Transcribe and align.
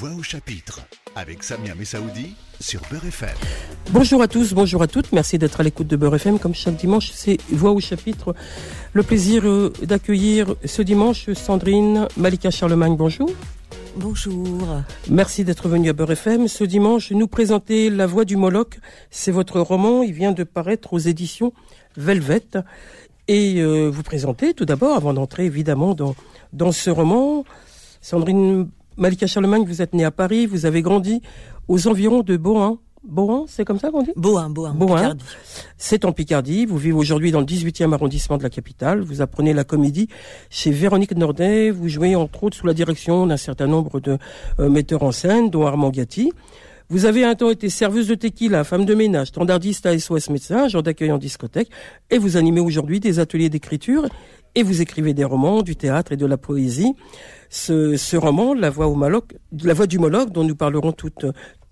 Voix 0.00 0.12
au 0.18 0.22
chapitre 0.22 0.80
avec 1.14 1.42
Samia 1.42 1.74
Messaoudi 1.74 2.34
sur 2.58 2.80
Beurre 2.90 3.04
FM. 3.04 3.36
Bonjour 3.90 4.22
à 4.22 4.28
tous, 4.28 4.54
bonjour 4.54 4.80
à 4.80 4.86
toutes. 4.86 5.12
Merci 5.12 5.36
d'être 5.36 5.60
à 5.60 5.62
l'écoute 5.62 5.88
de 5.88 5.96
Beurre 5.96 6.14
FM. 6.14 6.38
Comme 6.38 6.54
chaque 6.54 6.76
dimanche, 6.76 7.10
c'est 7.12 7.36
Voix 7.50 7.72
au 7.72 7.80
chapitre. 7.80 8.34
Le 8.94 9.02
plaisir 9.02 9.46
euh, 9.46 9.70
d'accueillir 9.82 10.54
ce 10.64 10.80
dimanche 10.80 11.30
Sandrine 11.34 12.08
Malika 12.16 12.50
Charlemagne. 12.50 12.96
Bonjour. 12.96 13.30
Bonjour. 13.94 14.66
Merci 15.10 15.44
d'être 15.44 15.68
venu 15.68 15.90
à 15.90 15.92
Beurre 15.92 16.12
FM. 16.12 16.48
Ce 16.48 16.64
dimanche, 16.64 17.10
nous 17.10 17.28
présenter 17.28 17.90
La 17.90 18.06
Voix 18.06 18.24
du 18.24 18.38
Moloch. 18.38 18.80
C'est 19.10 19.32
votre 19.32 19.60
roman. 19.60 20.02
Il 20.02 20.14
vient 20.14 20.32
de 20.32 20.44
paraître 20.44 20.94
aux 20.94 20.98
éditions 20.98 21.52
Velvet. 21.98 22.46
Et 23.28 23.60
euh, 23.60 23.90
vous 23.90 24.02
présenter 24.02 24.54
tout 24.54 24.64
d'abord, 24.64 24.96
avant 24.96 25.12
d'entrer 25.12 25.44
évidemment 25.44 25.92
dans, 25.92 26.14
dans 26.54 26.72
ce 26.72 26.88
roman, 26.88 27.44
Sandrine 28.00 28.70
Malika 29.00 29.26
Charlemagne, 29.26 29.64
vous 29.66 29.80
êtes 29.80 29.94
née 29.94 30.04
à 30.04 30.10
Paris, 30.10 30.44
vous 30.44 30.66
avez 30.66 30.82
grandi 30.82 31.22
aux 31.68 31.88
environs 31.88 32.20
de 32.20 32.36
Bohan. 32.36 32.76
Bohan, 33.02 33.46
c'est 33.48 33.64
comme 33.64 33.78
ça 33.78 33.90
qu'on 33.90 34.02
dit? 34.02 34.12
Bohan, 34.14 34.50
Bohan, 34.50 34.74
Picardie. 34.74 35.24
C'est 35.78 36.04
en 36.04 36.12
Picardie. 36.12 36.66
Vous 36.66 36.76
vivez 36.76 36.92
aujourd'hui 36.92 37.32
dans 37.32 37.40
le 37.40 37.46
18e 37.46 37.94
arrondissement 37.94 38.36
de 38.36 38.42
la 38.42 38.50
capitale. 38.50 39.00
Vous 39.00 39.22
apprenez 39.22 39.54
la 39.54 39.64
comédie 39.64 40.08
chez 40.50 40.70
Véronique 40.70 41.16
Nordet. 41.16 41.70
Vous 41.70 41.88
jouez 41.88 42.14
entre 42.14 42.44
autres 42.44 42.58
sous 42.58 42.66
la 42.66 42.74
direction 42.74 43.26
d'un 43.26 43.38
certain 43.38 43.66
nombre 43.66 44.00
de 44.00 44.18
euh, 44.58 44.68
metteurs 44.68 45.02
en 45.02 45.12
scène, 45.12 45.48
dont 45.48 45.64
Armand 45.64 45.88
Gatti. 45.88 46.30
Vous 46.90 47.06
avez 47.06 47.24
un 47.24 47.36
temps 47.36 47.50
été 47.50 47.70
serveuse 47.70 48.08
de 48.08 48.16
tequila, 48.16 48.64
femme 48.64 48.84
de 48.84 48.94
ménage, 48.94 49.28
standardiste 49.28 49.86
à 49.86 49.96
SOS 49.96 50.28
médecin, 50.28 50.64
agent 50.64 50.82
d'accueil 50.82 51.12
en 51.12 51.18
discothèque, 51.18 51.70
et 52.10 52.18
vous 52.18 52.36
animez 52.36 52.60
aujourd'hui 52.60 53.00
des 53.00 53.20
ateliers 53.20 53.48
d'écriture 53.48 54.08
et 54.54 54.62
vous 54.62 54.82
écrivez 54.82 55.14
des 55.14 55.24
romans, 55.24 55.62
du 55.62 55.76
théâtre 55.76 56.12
et 56.12 56.16
de 56.16 56.26
la 56.26 56.36
poésie. 56.36 56.94
Ce, 57.48 57.96
ce 57.96 58.16
roman, 58.16 58.54
La 58.54 58.70
Voix 58.70 58.86
au 58.86 58.94
Moloch, 58.94 59.34
La 59.62 59.74
Voix 59.74 59.86
du 59.86 59.98
Moloch, 59.98 60.30
dont 60.30 60.44
nous 60.44 60.54
parlerons 60.54 60.92
tout, 60.92 61.10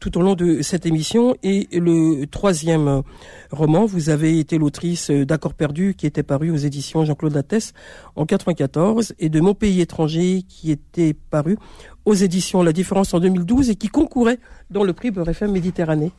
tout 0.00 0.18
au 0.18 0.22
long 0.22 0.34
de 0.34 0.62
cette 0.62 0.86
émission, 0.86 1.36
et 1.42 1.68
le 1.72 2.24
troisième 2.26 3.02
roman, 3.50 3.84
vous 3.86 4.10
avez 4.10 4.38
été 4.38 4.58
l'autrice 4.58 5.10
d'Accords 5.10 5.54
perdus, 5.54 5.94
qui 5.94 6.06
était 6.06 6.22
paru 6.22 6.50
aux 6.50 6.56
éditions 6.56 7.04
Jean-Claude 7.04 7.34
Lattès 7.34 7.74
en 8.16 8.26
94, 8.26 9.14
et 9.18 9.28
de 9.28 9.40
Mon 9.40 9.54
pays 9.54 9.80
étranger, 9.80 10.42
qui 10.48 10.70
était 10.70 11.14
paru 11.14 11.58
aux 12.04 12.14
éditions 12.14 12.62
La 12.62 12.72
Différence 12.72 13.12
en 13.14 13.20
2012 13.20 13.70
et 13.70 13.74
qui 13.74 13.88
concourait 13.88 14.38
dans 14.70 14.84
le 14.84 14.92
prix 14.92 15.10
Beurre 15.10 15.28
FM 15.28 15.52
Méditerranée. 15.52 16.12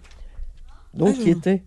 Donc, 0.94 1.16
qui 1.16 1.30
ah. 1.30 1.38
était 1.38 1.64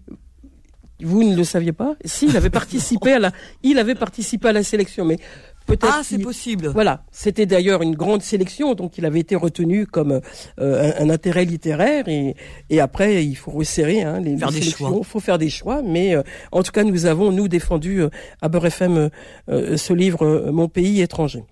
vous 1.05 1.22
ne 1.22 1.36
le 1.36 1.45
saviez 1.45 1.72
pas 1.72 1.95
Si, 2.05 2.27
il 2.27 2.36
avait 2.36 2.50
participé 2.50 3.12
à 3.12 3.19
la, 3.19 3.33
il 3.62 3.78
avait 3.78 3.95
participé 3.95 4.48
à 4.48 4.53
la 4.53 4.62
sélection, 4.62 5.05
mais 5.05 5.19
peut-être. 5.67 5.95
Ah, 5.98 6.03
c'est 6.05 6.19
possible. 6.19 6.69
Voilà, 6.69 7.05
c'était 7.11 7.47
d'ailleurs 7.47 7.83
une 7.83 7.95
grande 7.95 8.22
sélection, 8.22 8.75
donc 8.75 8.98
il 8.98 9.06
avait 9.06 9.20
été 9.20 9.36
retenu 9.36 9.86
comme 9.86 10.20
euh, 10.61 10.92
un, 10.98 11.11
intérêt 11.11 11.45
littéraire 11.45 12.08
et, 12.08 12.34
et 12.70 12.80
après 12.80 13.25
il 13.25 13.36
faut 13.36 13.50
resserrer 13.50 14.03
hein, 14.03 14.20
les, 14.20 14.36
faire 14.36 14.50
des 14.50 14.62
choix. 14.62 14.92
Il 14.97 15.05
faut 15.05 15.20
faire 15.20 15.39
des 15.39 15.50
choix, 15.50 15.83
mais 15.83 16.14
euh, 16.14 16.23
en 16.50 16.62
tout 16.62 16.73
cas 16.73 16.84
nous 16.84 17.06
avons 17.06 17.33
nous 17.33 17.48
défendu 17.48 18.03
euh, 18.03 18.11
à 18.41 18.48
Beurre 18.48 18.67
FM 18.67 19.11
ce 19.48 19.92
livre 19.92 20.50
Mon 20.50 20.69
pays 20.69 21.00
étranger. 21.00 21.45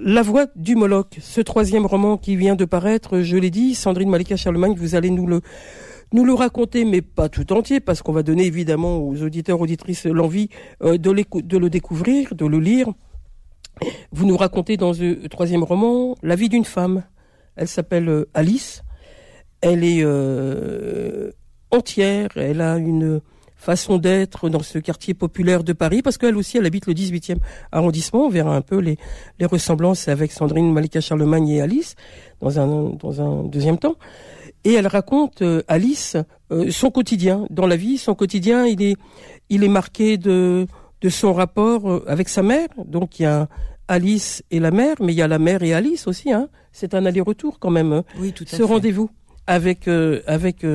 La 0.00 0.22
voix 0.22 0.46
du 0.56 0.74
Moloch, 0.74 1.16
ce 1.20 1.40
troisième 1.40 1.86
roman 1.86 2.16
qui 2.16 2.34
vient 2.34 2.56
de 2.56 2.64
paraître, 2.64 3.20
je 3.20 3.36
l'ai 3.36 3.50
dit, 3.50 3.76
Sandrine 3.76 4.10
Malika 4.10 4.36
Charlemagne, 4.36 4.74
vous 4.76 4.96
allez 4.96 5.08
nous 5.08 5.28
le 5.28 5.40
nous 6.14 6.24
le 6.24 6.32
raconter, 6.32 6.84
mais 6.84 7.02
pas 7.02 7.28
tout 7.28 7.52
entier, 7.52 7.80
parce 7.80 8.00
qu'on 8.00 8.12
va 8.12 8.22
donner 8.22 8.46
évidemment 8.46 8.98
aux 8.98 9.20
auditeurs, 9.22 9.60
auditrices 9.60 10.06
l'envie 10.06 10.48
euh, 10.82 10.96
de, 10.96 11.10
le 11.10 11.68
découvrir, 11.68 12.34
de 12.34 12.46
le 12.46 12.60
lire. 12.60 12.86
Vous 14.12 14.24
nous 14.24 14.36
racontez 14.36 14.76
dans 14.76 14.94
ce 14.94 15.26
troisième 15.26 15.64
roman 15.64 16.14
la 16.22 16.36
vie 16.36 16.48
d'une 16.48 16.64
femme. 16.64 17.02
Elle 17.56 17.66
s'appelle 17.66 18.08
euh, 18.08 18.30
Alice. 18.32 18.84
Elle 19.60 19.82
est 19.82 20.02
euh, 20.02 21.32
entière. 21.72 22.28
Elle 22.36 22.60
a 22.60 22.76
une 22.76 23.20
façon 23.56 23.98
d'être 23.98 24.48
dans 24.50 24.62
ce 24.62 24.78
quartier 24.78 25.14
populaire 25.14 25.64
de 25.64 25.72
Paris, 25.72 26.00
parce 26.02 26.16
qu'elle 26.16 26.36
aussi, 26.36 26.58
elle 26.58 26.66
habite 26.66 26.86
le 26.86 26.94
18e 26.94 27.38
arrondissement. 27.72 28.26
On 28.26 28.30
verra 28.30 28.54
un 28.54 28.60
peu 28.60 28.78
les, 28.78 28.98
ressemblances 29.42 30.06
avec 30.06 30.30
Sandrine 30.30 30.72
Malika 30.72 31.00
Charlemagne 31.00 31.48
et 31.48 31.60
Alice 31.60 31.96
dans 32.40 32.60
un 32.60 33.42
deuxième 33.44 33.78
temps 33.78 33.96
et 34.64 34.72
elle 34.72 34.86
raconte 34.86 35.42
euh, 35.42 35.62
Alice 35.68 36.16
euh, 36.50 36.70
son 36.70 36.90
quotidien 36.90 37.46
dans 37.50 37.66
la 37.66 37.76
vie. 37.76 37.98
Son 37.98 38.14
quotidien, 38.14 38.66
il 38.66 38.82
est 38.82 38.96
il 39.50 39.62
est 39.62 39.68
marqué 39.68 40.16
de 40.16 40.66
de 41.00 41.08
son 41.08 41.32
rapport 41.32 41.90
euh, 41.90 42.04
avec 42.08 42.28
sa 42.28 42.42
mère. 42.42 42.68
Donc 42.84 43.20
il 43.20 43.24
y 43.24 43.26
a 43.26 43.48
Alice 43.88 44.42
et 44.50 44.60
la 44.60 44.70
mère, 44.70 44.96
mais 45.00 45.12
il 45.12 45.16
y 45.16 45.22
a 45.22 45.28
la 45.28 45.38
mère 45.38 45.62
et 45.62 45.74
Alice 45.74 46.06
aussi. 46.06 46.32
Hein. 46.32 46.48
C'est 46.72 46.94
un 46.94 47.04
aller-retour 47.04 47.58
quand 47.58 47.70
même. 47.70 47.92
Hein. 47.92 48.04
Oui, 48.18 48.32
tout 48.32 48.44
à 48.50 48.56
Ce 48.56 48.62
rendez-vous 48.62 49.10
avec 49.46 49.86
avec 50.26 50.66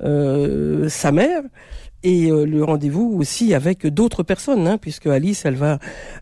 sa 0.00 1.12
mère 1.12 1.42
et 2.04 2.30
euh, 2.30 2.44
le 2.44 2.62
rendez-vous 2.62 3.16
aussi 3.18 3.54
avec 3.54 3.86
d'autres 3.86 4.22
personnes, 4.22 4.68
hein, 4.68 4.78
puisque 4.78 5.06
Alice, 5.06 5.44
elle 5.46 5.56
va 5.56 5.78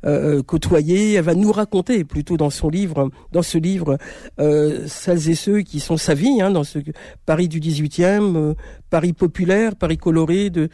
euh, 0.07 0.43
côtoyer, 0.43 1.15
elle 1.15 1.25
va 1.25 1.35
nous 1.35 1.51
raconter 1.51 2.05
plutôt 2.05 2.37
dans 2.37 2.51
son 2.51 2.71
livre, 2.71 3.11
dans 3.33 3.43
ce 3.43 3.59
livre, 3.59 3.99
euh, 4.39 4.87
celles 4.87 5.29
et 5.29 5.35
ceux 5.35 5.61
qui 5.63 5.81
sont 5.81 5.97
sa 5.97 6.15
vie, 6.15 6.41
hein, 6.41 6.53
dans 6.53 6.65
ce 6.65 6.79
Paris 7.27 7.49
du 7.49 7.61
18e, 7.61 8.37
euh, 8.37 8.55
Paris 8.91 9.13
populaire, 9.13 9.75
Paris 9.75 9.99
coloré 9.99 10.49
de 10.49 10.71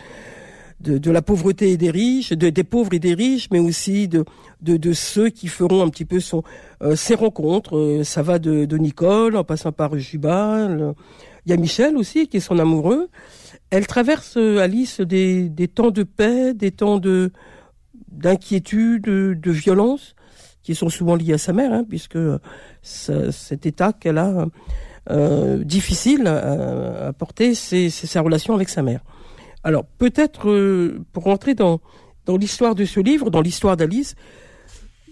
de, 0.80 0.97
de, 0.97 1.10
la 1.10 1.22
pauvreté 1.22 1.72
et 1.72 1.76
des 1.76 1.91
riches, 1.91 2.32
de, 2.32 2.50
des 2.50 2.62
pauvres 2.62 2.94
et 2.94 3.00
des 3.00 3.14
riches, 3.14 3.48
mais 3.50 3.58
aussi 3.58 4.06
de, 4.06 4.24
de, 4.62 4.76
de 4.76 4.92
ceux 4.92 5.28
qui 5.28 5.48
feront 5.48 5.82
un 5.82 5.88
petit 5.88 6.04
peu 6.04 6.20
son, 6.20 6.44
ces 6.94 7.16
rencontres. 7.16 8.02
ça 8.04 8.22
va 8.22 8.38
de, 8.38 8.64
de 8.64 8.76
Nicole, 8.76 9.34
en 9.36 9.42
passant 9.42 9.72
par 9.72 9.98
Jubal. 9.98 10.94
Il 11.44 11.50
y 11.50 11.52
a 11.52 11.56
Michel 11.56 11.97
aussi, 11.97 12.28
qui 12.28 12.36
est 12.36 12.41
son 12.41 12.60
amoureux. 12.60 13.08
Elle 13.70 13.86
traverse, 13.86 14.36
euh, 14.36 14.58
Alice, 14.58 15.00
des, 15.00 15.50
temps 15.72 15.90
de 15.90 16.02
paix, 16.02 16.54
des 16.54 16.70
temps 16.70 16.98
de 16.98 17.30
d'inquiétude, 18.10 19.02
de, 19.02 19.50
violence, 19.50 20.16
qui 20.62 20.74
sont 20.74 20.88
souvent 20.88 21.14
liés 21.14 21.34
à 21.34 21.38
sa 21.38 21.52
mère, 21.52 21.72
hein, 21.72 21.84
puisque 21.88 22.18
cet 22.82 23.66
état 23.66 23.92
qu'elle 23.92 24.18
a 24.18 24.46
euh, 25.10 25.62
difficile 25.62 26.26
à, 26.26 27.12
porter, 27.12 27.54
c'est 27.54 27.90
sa 27.90 28.20
relation 28.22 28.54
avec 28.54 28.70
sa 28.70 28.82
mère. 28.82 29.00
Alors 29.62 29.84
peut-être, 29.84 30.48
euh, 30.48 31.04
pour 31.12 31.24
rentrer 31.24 31.54
dans, 31.54 31.80
dans 32.24 32.36
l'histoire 32.36 32.74
de 32.74 32.84
ce 32.84 32.98
livre, 32.98 33.30
dans 33.30 33.42
l'histoire 33.42 33.76
d'Alice, 33.76 34.16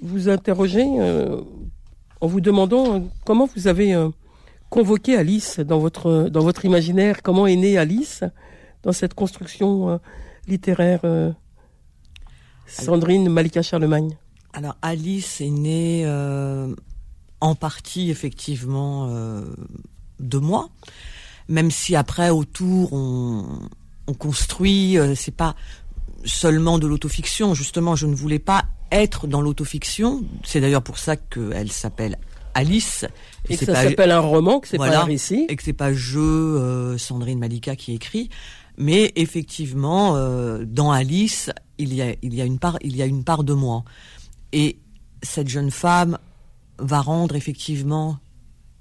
vous 0.02 0.28
interrogez 0.28 0.86
en 2.20 2.26
vous 2.26 2.40
demandant 2.40 3.08
comment 3.24 3.48
vous 3.54 3.68
avez 3.68 3.94
convoqué 4.68 5.16
Alice 5.16 5.60
dans 5.60 5.78
votre, 5.78 6.28
dans 6.30 6.42
votre 6.42 6.64
imaginaire, 6.64 7.22
comment 7.22 7.46
est 7.46 7.56
née 7.56 7.78
Alice 7.78 8.24
dans 8.86 8.92
cette 8.92 9.14
construction 9.14 9.90
euh, 9.90 9.98
littéraire 10.46 11.00
euh, 11.04 11.32
Sandrine 12.66 13.28
Malika 13.28 13.60
Charlemagne 13.60 14.16
Alors 14.52 14.76
Alice 14.80 15.40
est 15.40 15.50
née 15.50 16.04
euh, 16.06 16.72
en 17.40 17.56
partie 17.56 18.10
effectivement 18.10 19.10
de 20.20 20.38
moi, 20.38 20.70
même 21.48 21.70
si 21.70 21.94
après 21.94 22.30
autour 22.30 22.92
on, 22.92 23.60
on 24.06 24.14
construit, 24.14 24.96
c'est 25.14 25.36
pas 25.36 25.54
seulement 26.24 26.78
de 26.78 26.86
l'autofiction. 26.86 27.52
Justement, 27.52 27.94
je 27.94 28.06
ne 28.06 28.14
voulais 28.14 28.38
pas 28.38 28.64
être 28.90 29.26
dans 29.26 29.42
l'autofiction. 29.42 30.24
C'est 30.44 30.60
d'ailleurs 30.60 30.82
pour 30.82 30.98
ça 30.98 31.16
qu'elle 31.16 31.70
s'appelle 31.70 32.18
Alice. 32.54 33.04
Et, 33.50 33.58
que 33.58 33.66
ça 33.66 33.74
s'appelle 33.74 34.10
un 34.10 34.20
roman, 34.20 34.60
que 34.60 34.68
c'est 34.68 34.78
pas 34.78 34.96
un 34.96 35.04
récit. 35.04 35.44
Et 35.50 35.56
que 35.56 35.62
c'est 35.62 35.74
pas 35.74 35.92
je, 35.92 36.96
Sandrine 36.98 37.38
Malika, 37.38 37.76
qui 37.76 37.92
écrit. 37.92 38.30
Mais 38.78 39.12
effectivement, 39.16 40.16
euh, 40.16 40.64
dans 40.66 40.90
Alice, 40.90 41.50
il 41.78 41.94
y, 41.94 42.02
a, 42.02 42.14
il, 42.22 42.34
y 42.34 42.40
a 42.40 42.44
une 42.44 42.58
part, 42.58 42.78
il 42.82 42.96
y 42.96 43.02
a 43.02 43.06
une 43.06 43.24
part 43.24 43.44
de 43.44 43.52
moi. 43.52 43.84
Et 44.52 44.78
cette 45.22 45.48
jeune 45.48 45.70
femme 45.70 46.18
va 46.78 47.00
rendre 47.00 47.36
effectivement 47.36 48.18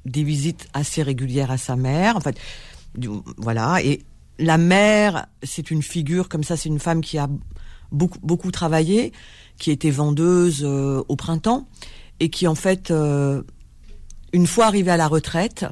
des 0.06 0.24
visites 0.24 0.68
assez 0.74 1.02
régulières 1.02 1.52
à 1.52 1.58
sa 1.58 1.76
mère. 1.76 2.18
En 2.18 2.20
fait, 2.20 2.38
voilà. 3.38 3.82
Et 3.84 4.04
la 4.38 4.58
mère, 4.58 5.28
c'est 5.44 5.72
une 5.72 5.82
figure 5.82 6.30
comme 6.30 6.44
ça, 6.44 6.58
c'est 6.58 6.70
une 6.70 6.80
femme 6.80 7.02
qui 7.02 7.18
a 7.18 7.30
beaucoup, 7.92 8.20
beaucoup 8.22 8.52
travaillé, 8.52 9.14
qui 9.58 9.72
était 9.72 9.92
vendeuse 9.92 10.64
euh, 10.64 11.04
au 11.08 11.16
printemps 11.16 11.68
et 12.20 12.30
qui 12.30 12.48
en 12.48 12.56
fait, 12.56 12.92
euh, 12.92 13.44
une 14.34 14.48
fois 14.48 14.66
arrivée 14.66 14.92
à 14.92 14.98
la 14.98 15.08
retraite, 15.08 15.66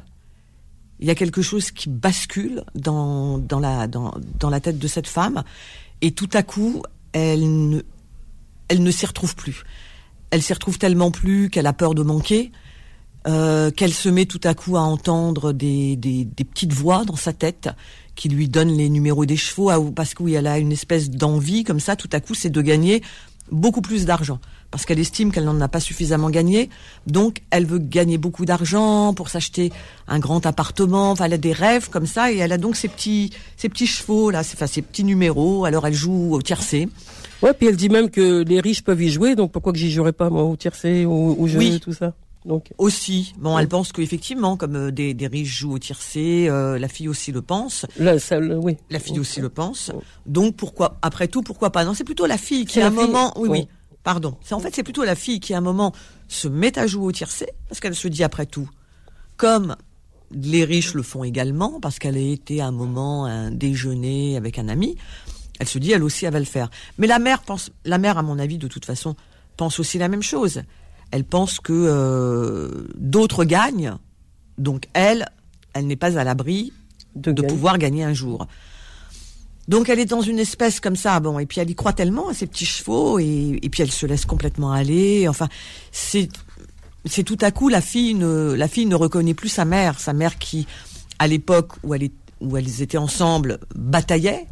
il 1.00 1.06
y 1.06 1.10
a 1.10 1.14
quelque 1.14 1.42
chose 1.42 1.70
qui 1.70 1.88
bascule 1.88 2.64
dans, 2.74 3.38
dans, 3.38 3.58
la, 3.58 3.86
dans, 3.86 4.14
dans 4.38 4.50
tête 4.60 4.78
de 4.78 4.88
cette 4.88 5.06
femme, 5.06 5.42
et 6.00 6.12
tout 6.12 6.30
à 6.32 6.42
coup, 6.42 6.82
elle 7.12 7.68
ne, 7.68 7.80
elle 8.68 8.82
s'y 8.92 9.06
retrouve 9.06 9.34
plus. 9.34 9.64
Elle 10.30 10.42
s'y 10.42 10.52
retrouve 10.52 10.78
tellement 10.78 11.10
plus 11.10 11.50
qu'elle 11.50 11.66
a 11.66 11.72
peur 11.72 11.94
de 11.94 12.02
manquer, 12.02 12.52
euh, 13.26 13.70
qu'elle 13.70 13.94
se 13.94 14.08
met 14.08 14.26
tout 14.26 14.40
à 14.44 14.54
coup 14.54 14.76
à 14.76 14.80
entendre 14.80 15.52
des, 15.52 15.96
des, 15.96 16.24
des, 16.24 16.44
petites 16.44 16.72
voix 16.72 17.04
dans 17.04 17.16
sa 17.16 17.32
tête 17.32 17.70
qui 18.14 18.28
lui 18.28 18.48
donnent 18.48 18.76
les 18.76 18.90
numéros 18.90 19.24
des 19.24 19.36
chevaux, 19.36 19.90
parce 19.92 20.14
qu'elle 20.14 20.46
a 20.46 20.58
une 20.58 20.72
espèce 20.72 21.10
d'envie 21.10 21.64
comme 21.64 21.80
ça, 21.80 21.96
tout 21.96 22.10
à 22.12 22.20
coup, 22.20 22.34
c'est 22.34 22.50
de 22.50 22.60
gagner 22.60 23.02
beaucoup 23.50 23.80
plus 23.80 24.04
d'argent 24.04 24.40
parce 24.74 24.86
qu'elle 24.86 24.98
estime 24.98 25.30
qu'elle 25.30 25.44
n'en 25.44 25.60
a 25.60 25.68
pas 25.68 25.78
suffisamment 25.78 26.30
gagné. 26.30 26.68
Donc, 27.06 27.42
elle 27.50 27.64
veut 27.64 27.78
gagner 27.78 28.18
beaucoup 28.18 28.44
d'argent 28.44 29.14
pour 29.14 29.28
s'acheter 29.28 29.70
un 30.08 30.18
grand 30.18 30.44
appartement. 30.46 31.12
Enfin, 31.12 31.26
elle 31.26 31.32
a 31.34 31.38
des 31.38 31.52
rêves 31.52 31.90
comme 31.90 32.06
ça 32.06 32.32
et 32.32 32.38
elle 32.38 32.50
a 32.50 32.58
donc 32.58 32.74
ses 32.74 32.88
petits, 32.88 33.30
ses 33.56 33.68
petits 33.68 33.86
chevaux 33.86 34.30
là, 34.32 34.40
enfin 34.40 34.66
ses 34.66 34.82
petits 34.82 35.04
numéros. 35.04 35.64
Alors, 35.64 35.86
elle 35.86 35.94
joue 35.94 36.34
au 36.34 36.42
tiercé. 36.42 36.88
Ouais, 37.40 37.52
puis 37.54 37.68
elle 37.68 37.76
dit 37.76 37.88
même 37.88 38.10
que 38.10 38.42
les 38.42 38.58
riches 38.58 38.82
peuvent 38.82 39.00
y 39.00 39.10
jouer, 39.10 39.36
donc 39.36 39.52
pourquoi 39.52 39.72
que 39.72 39.78
j'y 39.78 39.92
jouerais 39.92 40.12
pas 40.12 40.28
moi 40.28 40.42
au 40.42 40.56
tiercé, 40.56 41.04
au, 41.04 41.36
au 41.38 41.46
jeu, 41.46 41.58
Oui. 41.60 41.78
tout 41.78 41.92
ça? 41.92 42.12
Donc 42.44 42.72
Aussi, 42.76 43.32
bon, 43.38 43.56
elle 43.56 43.68
pense 43.68 43.92
qu'effectivement, 43.92 44.56
comme 44.58 44.74
euh, 44.76 44.90
des, 44.90 45.14
des 45.14 45.28
riches 45.28 45.60
jouent 45.60 45.74
au 45.74 45.78
tiercé, 45.78 46.46
euh, 46.50 46.78
la 46.80 46.88
fille 46.88 47.08
aussi 47.08 47.30
le 47.32 47.40
pense. 47.42 47.86
ça, 48.18 48.40
le- 48.40 48.58
oui. 48.58 48.76
La 48.90 48.98
fille 48.98 49.20
aussi 49.20 49.40
le 49.40 49.48
pense. 49.50 49.92
Donc 50.26 50.56
pourquoi 50.56 50.96
après 51.00 51.28
tout 51.28 51.42
pourquoi 51.42 51.70
pas? 51.70 51.84
Non, 51.84 51.94
c'est 51.94 52.04
plutôt 52.04 52.26
la 52.26 52.36
fille 52.36 52.66
qui 52.66 52.80
à 52.80 52.88
un 52.88 52.90
la 52.90 52.96
fille, 52.96 53.06
moment 53.10 53.32
oui 53.36 53.48
oui. 53.48 53.58
oui. 53.60 53.68
Pardon. 54.04 54.36
C'est 54.42 54.54
en 54.54 54.60
fait 54.60 54.74
c'est 54.74 54.82
plutôt 54.82 55.02
la 55.02 55.14
fille 55.14 55.40
qui 55.40 55.54
à 55.54 55.58
un 55.58 55.62
moment 55.62 55.92
se 56.28 56.46
met 56.46 56.78
à 56.78 56.86
jouer 56.86 57.06
au 57.06 57.12
tiercé 57.12 57.48
parce 57.68 57.80
qu'elle 57.80 57.94
se 57.94 58.06
dit 58.06 58.22
après 58.22 58.46
tout 58.46 58.68
comme 59.36 59.76
les 60.30 60.64
riches 60.64 60.94
le 60.94 61.02
font 61.02 61.24
également 61.24 61.80
parce 61.80 61.98
qu'elle 61.98 62.16
a 62.16 62.20
été 62.20 62.60
à 62.60 62.66
un 62.66 62.72
moment 62.72 63.24
un 63.26 63.50
déjeuner 63.50 64.36
avec 64.36 64.58
un 64.58 64.68
ami, 64.68 64.96
elle 65.58 65.68
se 65.68 65.78
dit 65.78 65.92
elle 65.92 66.02
aussi 66.02 66.26
elle 66.26 66.32
va 66.32 66.38
le 66.38 66.44
faire. 66.44 66.70
Mais 66.98 67.06
la 67.06 67.18
mère 67.18 67.42
pense 67.42 67.70
la 67.84 67.98
mère 67.98 68.18
à 68.18 68.22
mon 68.22 68.38
avis 68.38 68.58
de 68.58 68.68
toute 68.68 68.84
façon 68.84 69.16
pense 69.56 69.80
aussi 69.80 69.98
la 69.98 70.08
même 70.08 70.22
chose. 70.22 70.62
Elle 71.10 71.24
pense 71.24 71.60
que 71.60 71.72
euh, 71.72 72.88
d'autres 72.96 73.44
gagnent 73.44 73.96
donc 74.58 74.88
elle 74.92 75.26
elle 75.72 75.86
n'est 75.86 75.96
pas 75.96 76.18
à 76.18 76.24
l'abri 76.24 76.72
De, 77.16 77.32
pouvoir 77.42 77.78
gagner 77.78 78.04
un 78.04 78.12
jour. 78.12 78.46
Donc 79.68 79.88
elle 79.88 79.98
est 79.98 80.04
dans 80.04 80.20
une 80.20 80.38
espèce 80.38 80.78
comme 80.80 80.96
ça, 80.96 81.20
bon, 81.20 81.38
et 81.38 81.46
puis 81.46 81.60
elle 81.60 81.70
y 81.70 81.74
croit 81.74 81.92
tellement 81.94 82.28
à 82.28 82.34
ses 82.34 82.46
petits 82.46 82.66
chevaux, 82.66 83.18
et, 83.18 83.58
et 83.62 83.70
puis 83.70 83.82
elle 83.82 83.90
se 83.92 84.04
laisse 84.06 84.26
complètement 84.26 84.72
aller. 84.72 85.26
Enfin, 85.28 85.48
c'est 85.90 86.28
c'est 87.06 87.22
tout 87.22 87.38
à 87.40 87.50
coup 87.50 87.68
la 87.68 87.80
fille 87.80 88.14
ne 88.14 88.52
la 88.54 88.68
fille 88.68 88.86
ne 88.86 88.94
reconnaît 88.94 89.34
plus 89.34 89.48
sa 89.48 89.64
mère, 89.64 89.98
sa 90.00 90.12
mère 90.12 90.38
qui, 90.38 90.66
à 91.18 91.26
l'époque 91.26 91.72
où 91.82 91.94
elle 91.94 92.02
est 92.04 92.12
où 92.40 92.56
elles 92.58 92.82
étaient 92.82 92.98
ensemble, 92.98 93.58
bataillait 93.74 94.46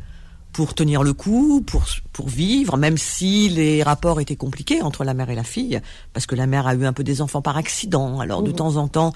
pour 0.55 0.75
tenir 0.75 1.03
le 1.03 1.13
coup, 1.13 1.63
pour 1.67 1.85
pour 2.13 2.29
vivre, 2.29 2.77
même 2.79 2.97
si 2.97 3.49
les 3.51 3.83
rapports 3.83 4.21
étaient 4.21 4.37
compliqués 4.37 4.81
entre 4.83 5.05
la 5.05 5.13
mère 5.15 5.29
et 5.31 5.35
la 5.35 5.45
fille, 5.45 5.81
parce 6.15 6.25
que 6.27 6.35
la 6.35 6.47
mère 6.47 6.67
a 6.67 6.75
eu 6.75 6.85
un 6.87 6.93
peu 6.95 7.05
des 7.05 7.21
enfants 7.21 7.43
par 7.43 7.57
accident. 7.59 8.21
Alors 8.21 8.43
de 8.43 8.51
Mhm. 8.51 8.57
temps 8.57 8.77
en 8.77 8.89
temps, 8.89 9.13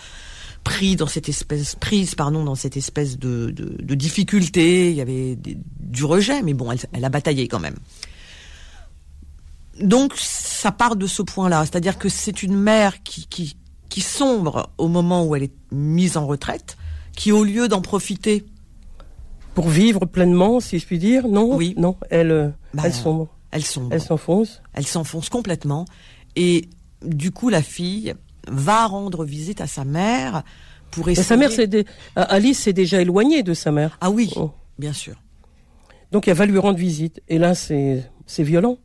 pris 0.71 0.97
dans 0.97 1.07
cette 1.07 1.29
espèce 1.29 1.77
prise 1.77 2.15
pardon 2.17 2.43
dans 2.45 2.57
cette 2.57 2.77
espèce 2.77 3.19
de, 3.19 3.51
de, 3.51 3.77
de 3.81 3.95
difficulté. 3.95 4.91
Il 4.91 4.97
y 4.97 5.01
avait 5.01 5.37
des- 5.37 5.57
du 5.81 6.05
rejet 6.05 6.43
mais 6.43 6.55
bon 6.55 6.71
elle, 6.73 6.81
elle 6.93 7.05
a 7.05 7.09
bataillé 7.09 7.47
quand 7.49 7.61
même. 7.61 7.77
Donc 9.81 10.15
ça 10.17 10.73
part 10.73 10.97
de 10.97 11.07
ce 11.07 11.23
point 11.23 11.49
là 11.49 11.65
c'est 11.67 11.77
à 11.77 11.81
dire 11.81 11.99
que 11.99 12.09
c'est 12.09 12.43
une 12.43 12.57
mère 12.57 13.03
qui, 13.03 13.27
qui 13.27 13.57
qui 13.89 14.01
sombre 14.01 14.71
au 14.79 14.89
moment 14.89 15.25
où 15.25 15.37
elle 15.37 15.45
est 15.45 15.53
mise 15.71 16.17
en 16.17 16.27
retraite 16.27 16.77
qui 17.15 17.31
au 17.33 17.45
lieu 17.45 17.69
d'en 17.69 17.81
profiter 17.83 18.45
Pour 19.55 19.69
vivre 19.69 20.05
pleinement, 20.05 20.61
si 20.61 20.79
je 20.79 20.85
puis 20.87 20.99
dire, 20.99 21.29
non? 21.29 21.57
Oui. 21.57 21.73
Non, 21.79 21.97
elle, 22.11 22.31
euh, 22.31 22.49
Bah, 22.75 22.83
elle 22.87 22.93
sombre, 22.93 23.29
elle 23.53 23.65
sombre. 23.65 23.89
Elle 23.93 24.03
s'enfonce. 24.03 24.61
elle 24.75 24.87
s'enfonce 24.87 25.29
complètement. 25.31 25.85
Et 26.37 26.69
du 27.03 27.31
coup 27.31 27.49
la 27.51 27.63
fille 27.63 28.15
va 28.47 28.87
rendre 28.87 29.25
visite 29.25 29.61
à 29.61 29.67
sa 29.67 29.85
mère 29.85 30.43
pour 30.91 31.09
essayer 31.09 31.25
sa 31.27 31.37
mère, 31.37 31.51
c'est 31.51 31.67
dé- 31.67 31.85
Alice 32.15 32.61
s'est 32.61 32.73
déjà 32.73 33.01
éloignée 33.01 33.43
de 33.43 33.55
sa 33.55 33.73
mère. 33.73 33.99
ah 34.01 34.11
oui 34.11 34.33
Oh. 34.37 34.53
bien 34.79 34.93
sûr 34.93 35.17
Donc 36.13 36.29
elle 36.29 36.37
va 36.37 36.47
lui 36.47 36.59
rendre 36.59 36.79
visite. 36.79 37.21
Et 37.29 37.39
là, 37.39 37.55
c'est 37.55 38.09
c'est 38.27 38.45
violent. 38.45 38.79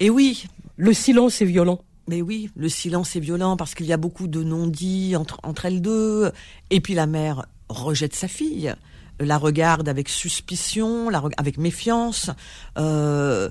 et 0.00 0.10
oui 0.10 0.46
Le 0.76 0.92
silence 0.92 1.42
est 1.42 1.44
violent. 1.46 1.80
Mais 2.08 2.22
oui, 2.22 2.50
le 2.56 2.68
silence 2.70 3.16
est 3.16 3.20
violent 3.20 3.56
parce 3.58 3.74
qu'il 3.74 3.84
y 3.86 3.92
a 3.92 3.98
beaucoup 3.98 4.28
de 4.28 4.42
non-dits 4.42 5.14
entre, 5.16 5.38
entre 5.42 5.66
elles 5.66 5.82
deux. 5.82 6.30
Et 6.70 6.80
puis 6.80 6.94
la 6.94 7.06
mère 7.06 7.44
rejette 7.68 8.14
sa 8.14 8.28
fille, 8.28 8.72
la 9.20 9.36
regarde 9.36 9.88
avec 9.90 10.08
suspicion, 10.08 11.10
la, 11.10 11.22
avec 11.36 11.58
méfiance. 11.58 12.30
Euh, 12.78 13.50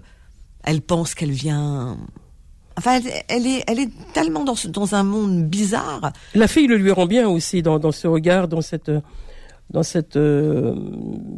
elle 0.63 0.81
pense 0.81 1.13
qu'elle 1.13 1.31
vient. 1.31 1.99
Enfin, 2.77 2.99
elle, 3.27 3.47
est, 3.47 3.63
elle 3.67 3.79
est 3.79 3.89
tellement 4.13 4.43
dans, 4.43 4.55
dans 4.69 4.93
un 4.95 5.03
monde 5.03 5.45
bizarre. 5.45 6.11
La 6.35 6.47
fille 6.47 6.67
le 6.67 6.77
lui 6.77 6.91
rend 6.91 7.07
bien 7.07 7.27
aussi 7.27 7.61
dans, 7.63 7.79
dans 7.79 7.91
ce 7.91 8.07
regard, 8.07 8.47
dans 8.47 8.61
cette 8.61 8.91
dans 9.69 9.83
cette 9.83 10.15
euh, 10.15 10.73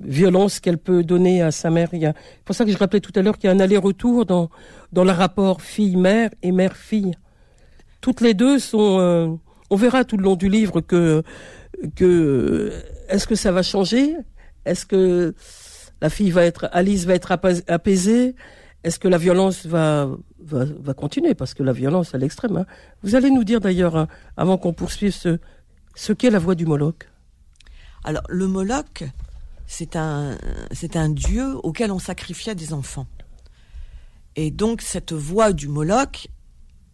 violence 0.03 0.59
qu'elle 0.59 0.77
peut 0.77 1.01
donner 1.03 1.41
à 1.41 1.49
sa 1.51 1.71
mère. 1.71 1.87
C'est 1.91 2.13
pour 2.45 2.55
ça 2.55 2.63
que 2.63 2.71
je 2.71 2.77
rappelais 2.77 2.99
tout 2.99 3.11
à 3.15 3.23
l'heure 3.23 3.37
qu'il 3.39 3.47
y 3.49 3.51
a 3.51 3.55
un 3.55 3.59
aller-retour 3.59 4.25
dans 4.27 4.49
dans 4.93 5.03
le 5.03 5.11
rapport 5.11 5.61
fille-mère 5.63 6.29
et 6.43 6.51
mère-fille. 6.51 7.13
Toutes 8.01 8.21
les 8.21 8.33
deux 8.35 8.59
sont. 8.59 8.99
euh, 8.99 9.27
on 9.71 9.75
verra 9.75 10.03
tout 10.03 10.17
le 10.17 10.23
long 10.23 10.35
du 10.35 10.47
livre 10.49 10.81
que 10.81 11.23
que 11.95 12.71
est-ce 13.07 13.25
que 13.27 13.35
ça 13.35 13.51
va 13.51 13.63
changer? 13.63 14.15
Est-ce 14.65 14.85
que 14.85 15.33
la 16.01 16.09
fille 16.09 16.31
va 16.31 16.43
être 16.45 16.69
Alice 16.71 17.05
va 17.05 17.15
être 17.15 17.31
apa- 17.31 17.61
apaisée? 17.67 18.35
Est-ce 18.83 18.99
que 18.99 19.07
la 19.07 19.17
violence 19.17 19.65
va, 19.65 20.09
va 20.57 20.93
continuer 20.93 21.35
parce 21.35 21.53
que 21.53 21.63
la 21.63 21.73
violence 21.73 22.15
à 22.15 22.17
l'extrême. 22.17 22.57
hein. 22.57 22.65
Vous 23.03 23.15
allez 23.15 23.31
nous 23.31 23.43
dire 23.43 23.59
d'ailleurs 23.59 23.95
hein, 23.95 24.07
avant 24.37 24.57
qu'on 24.57 24.73
poursuive 24.73 25.13
ce 25.13 25.39
ce 25.95 26.13
qu'est 26.13 26.29
la 26.29 26.39
voix 26.39 26.55
du 26.55 26.65
Moloch. 26.65 27.09
Alors, 28.03 28.23
le 28.29 28.47
Moloch, 28.47 29.03
c'est 29.67 29.95
un, 29.95 30.37
un 30.95 31.09
dieu 31.09 31.55
auquel 31.63 31.91
on 31.91 31.99
sacrifiait 31.99 32.55
des 32.55 32.73
enfants. 32.73 33.07
Et 34.35 34.49
donc, 34.49 34.81
cette 34.81 35.11
voix 35.11 35.51
du 35.51 35.67
Moloch, 35.67 36.29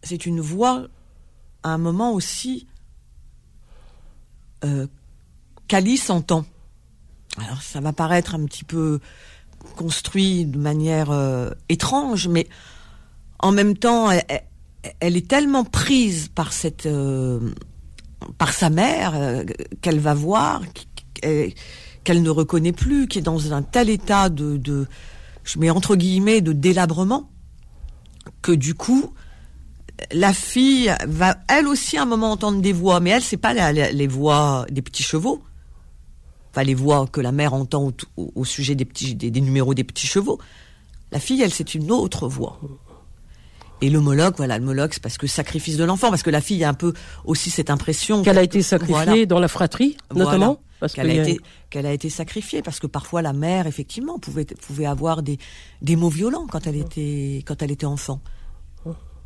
c'est 0.02 0.26
une 0.26 0.40
voix 0.40 0.88
à 1.62 1.70
un 1.70 1.78
moment 1.78 2.12
aussi 2.12 2.66
euh, 4.64 4.88
qu'Alice 5.68 6.10
entend. 6.10 6.44
Alors, 7.38 7.62
ça 7.62 7.80
va 7.80 7.92
paraître 7.92 8.34
un 8.34 8.44
petit 8.44 8.64
peu 8.64 8.98
construit 9.76 10.46
de 10.46 10.58
manière 10.58 11.10
euh, 11.10 11.50
étrange, 11.68 12.26
mais 12.28 12.48
en 13.38 13.52
même 13.52 13.76
temps, 13.76 14.10
elle, 14.10 15.16
est 15.16 15.28
tellement 15.28 15.64
prise 15.64 16.28
par 16.28 16.52
cette, 16.52 16.86
euh, 16.86 17.40
par 18.38 18.52
sa 18.52 18.70
mère 18.70 19.12
euh, 19.14 19.44
qu'elle 19.82 20.00
va 20.00 20.14
voir, 20.14 20.62
qu'elle 21.20 22.22
ne 22.22 22.30
reconnaît 22.30 22.72
plus, 22.72 23.08
qui 23.08 23.18
est 23.18 23.22
dans 23.22 23.52
un 23.52 23.62
tel 23.62 23.90
état 23.90 24.28
de, 24.28 24.86
je 25.44 25.58
mets 25.58 25.70
entre 25.70 25.96
guillemets, 25.96 26.40
de 26.40 26.52
délabrement, 26.52 27.30
que 28.42 28.52
du 28.52 28.74
coup, 28.74 29.12
la 30.12 30.32
fille 30.32 30.92
va 31.06 31.36
elle 31.48 31.66
aussi 31.66 31.96
à 31.96 32.02
un 32.02 32.06
moment 32.06 32.32
entendre 32.32 32.60
des 32.60 32.72
voix, 32.72 33.00
mais 33.00 33.10
elle 33.10 33.22
c'est 33.22 33.36
pas 33.36 33.54
les 33.72 34.06
voix 34.06 34.66
des 34.70 34.82
petits 34.82 35.02
chevaux, 35.02 35.42
enfin 36.50 36.64
les 36.64 36.74
voix 36.74 37.06
que 37.06 37.20
la 37.20 37.32
mère 37.32 37.54
entend 37.54 37.92
au, 38.16 38.44
sujet 38.44 38.74
des 38.74 38.84
petits 38.84 39.14
des 39.14 39.40
numéros 39.40 39.74
des 39.74 39.84
petits 39.84 40.06
chevaux. 40.06 40.38
La 41.12 41.20
fille, 41.20 41.40
elle, 41.40 41.52
c'est 41.52 41.74
une 41.74 41.92
autre 41.92 42.28
voix. 42.28 42.60
Et 43.82 43.90
le 43.90 44.00
Moloch, 44.00 44.34
voilà, 44.38 44.58
le 44.58 44.64
Moloch, 44.64 44.94
c'est 44.94 45.02
parce 45.02 45.18
que 45.18 45.26
sacrifice 45.26 45.76
de 45.76 45.84
l'enfant, 45.84 46.08
parce 46.10 46.22
que 46.22 46.30
la 46.30 46.40
fille 46.40 46.64
a 46.64 46.68
un 46.70 46.74
peu 46.74 46.94
aussi 47.24 47.50
cette 47.50 47.68
impression 47.70 48.22
Qu'elle 48.22 48.38
a 48.38 48.42
été 48.42 48.62
sacrifiée 48.62 48.94
Voilà. 49.04 49.26
dans 49.26 49.38
la 49.38 49.48
fratrie, 49.48 49.96
notamment. 50.14 50.46
Voilà. 50.46 50.60
Parce 50.80 50.92
qu'elle 50.92 51.08
a 51.10 51.12
a- 51.12 51.16
été 51.28 51.40
qu'elle 51.70 51.86
a 51.86 51.92
été 51.92 52.10
sacrifiée 52.10 52.60
parce 52.60 52.80
que 52.80 52.86
parfois 52.86 53.22
la 53.22 53.32
mère 53.32 53.66
effectivement 53.66 54.18
pouvait 54.18 54.44
pouvait 54.44 54.84
avoir 54.84 55.22
des 55.22 55.38
des 55.80 55.96
mots 55.96 56.10
violents 56.10 56.46
quand 56.50 56.66
elle 56.66 56.76
était 56.76 57.42
quand 57.46 57.62
elle 57.62 57.70
était 57.70 57.86
enfant 57.86 58.20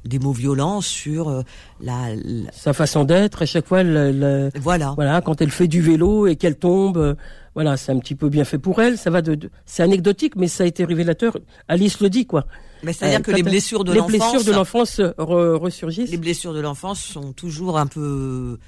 des 0.05 0.19
mots 0.19 0.33
violents 0.33 0.81
sur 0.81 1.29
euh, 1.29 1.43
la, 1.81 2.15
la- 2.15 2.51
sa 2.53 2.73
façon 2.73 3.05
d'être, 3.05 3.43
à 3.43 3.47
chaque 3.47 3.67
fois, 3.67 3.83
le- 3.83 4.13
le- 4.13 4.51
voilà 4.61 4.93
voilà, 4.97 5.21
quand 5.21 5.41
elle 5.41 5.51
fait 5.51 5.69
du 5.69 5.81
vélo 5.83 6.27
et 6.27 6.37
qu'elle 6.37 6.57
tombe, 6.57 6.97
euh, 6.97 7.15
voilà, 7.55 7.77
c'est 7.77 7.93
un 7.93 7.99
petit 7.99 8.15
peu 8.15 8.29
bien 8.29 8.45
fait 8.45 8.59
pour 8.59 8.81
elle. 8.81 8.97
Ça 8.97 9.11
va 9.11 9.23
de, 9.23 9.35
de- 9.35 9.51
c'est 9.67 9.83
anecdotique, 9.83 10.37
mais 10.37 10.49
ça 10.49 10.65
a 10.65 10.67
été 10.67 10.85
révélateur. 10.85 11.37
Alice 11.69 12.01
le 12.01 12.09
dit, 12.09 12.27
quoi. 12.27 12.47
mais 12.83 12.93
c'est 12.93 13.05
à 13.07 13.09
dire 13.11 13.19
Euh, 13.19 13.23
que 13.23 13.31
les 13.33 13.43
blessures 13.43 13.85
de 13.85 13.93
les 13.93 13.99
l'enfance 13.99 14.11
blessures 14.31 14.45
de 14.45 14.53
l'enfance 14.53 15.01
re- 15.01 15.55
ressurgissent. 15.57 16.11
les 16.11 16.17
blessures 16.17 16.55
de 16.55 16.61
l'enfance 16.61 17.01
sont 17.01 17.33
toujours 17.33 17.79
un 17.79 17.87
peu 17.87 18.59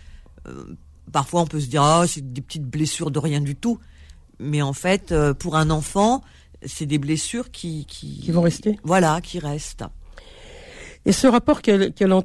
parfois 1.13 1.43
on 1.43 1.47
peut 1.47 1.61
se 1.61 1.67
dire 1.67 1.83
ah 1.83 2.05
c'est 2.07 2.33
des 2.33 2.41
petites 2.41 2.65
blessures 2.67 3.11
de 3.11 3.19
rien 3.19 3.41
du 3.41 3.55
tout 3.55 3.79
mais 4.39 4.61
en 4.63 4.73
fait 4.73 5.15
pour 5.39 5.57
un 5.57 5.71
enfant 5.71 6.23
c'est 6.65 6.87
des 6.87 6.99
blessures 6.99 7.51
qui 7.51 7.85
qui 7.87 8.21
Qui 8.21 8.31
vont 8.33 8.43
rester. 8.43 8.79
voilà 8.83 9.21
qui 9.21 9.39
restent 9.39 9.85
Et 11.07 11.13
ce 11.13 11.27
rapport 11.27 11.63
qu'elle 11.63 11.93
qu'elle 11.93 12.13
en- 12.13 12.25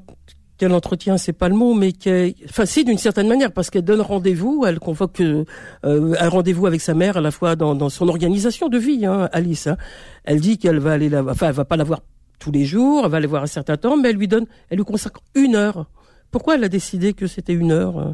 qu'elle 0.57 0.74
entretient, 0.74 1.17
c'est 1.17 1.34
pas 1.34 1.50
le 1.50 1.55
mot, 1.55 1.74
mais 1.75 1.91
qu'elle, 1.91 2.34
enfin 2.50 2.65
si 2.65 2.84
d'une 2.84 2.98
certaine 2.98 3.27
manière, 3.27 3.51
parce 3.51 3.69
qu'elle 3.69 3.84
donne 3.84 4.01
rendez-vous, 4.01 4.65
elle 4.65 4.79
convoque 4.79 5.22
euh, 5.22 5.46
un 5.84 6.29
rendez-vous 6.29 6.65
avec 6.65 6.81
sa 6.81 6.93
mère 6.96 7.17
à 7.17 7.22
la 7.22 7.29
fois 7.31 7.55
dans, 7.55 7.75
dans 7.75 7.89
son 7.89 8.07
organisation 8.07 8.67
de 8.67 8.77
vie, 8.79 9.05
hein, 9.05 9.29
Alice. 9.34 9.67
hein. 9.67 9.77
Elle 10.24 10.39
dit 10.41 10.57
qu'elle 10.57 10.79
va 10.79 10.93
aller 10.93 11.10
la, 11.10 11.24
enfin 11.24 11.50
elle 11.50 11.53
va 11.55 11.65
pas 11.65 11.77
la 11.77 11.84
voir 11.84 12.01
tous 12.39 12.51
les 12.51 12.65
jours, 12.65 13.01
elle 13.05 13.12
va 13.12 13.17
aller 13.17 13.27
voir 13.27 13.43
un 13.43 13.48
certain 13.48 13.77
temps, 13.77 13.98
mais 13.98 14.10
elle 14.10 14.15
lui 14.15 14.27
donne, 14.27 14.46
elle 14.69 14.77
lui 14.77 14.86
consacre 14.86 15.22
une 15.36 15.55
heure. 15.55 15.86
Pourquoi 16.31 16.55
elle 16.55 16.63
a 16.63 16.69
décidé 16.69 17.13
que 17.13 17.27
c'était 17.27 17.53
une 17.53 17.72
heure, 17.72 17.98
euh, 18.00 18.13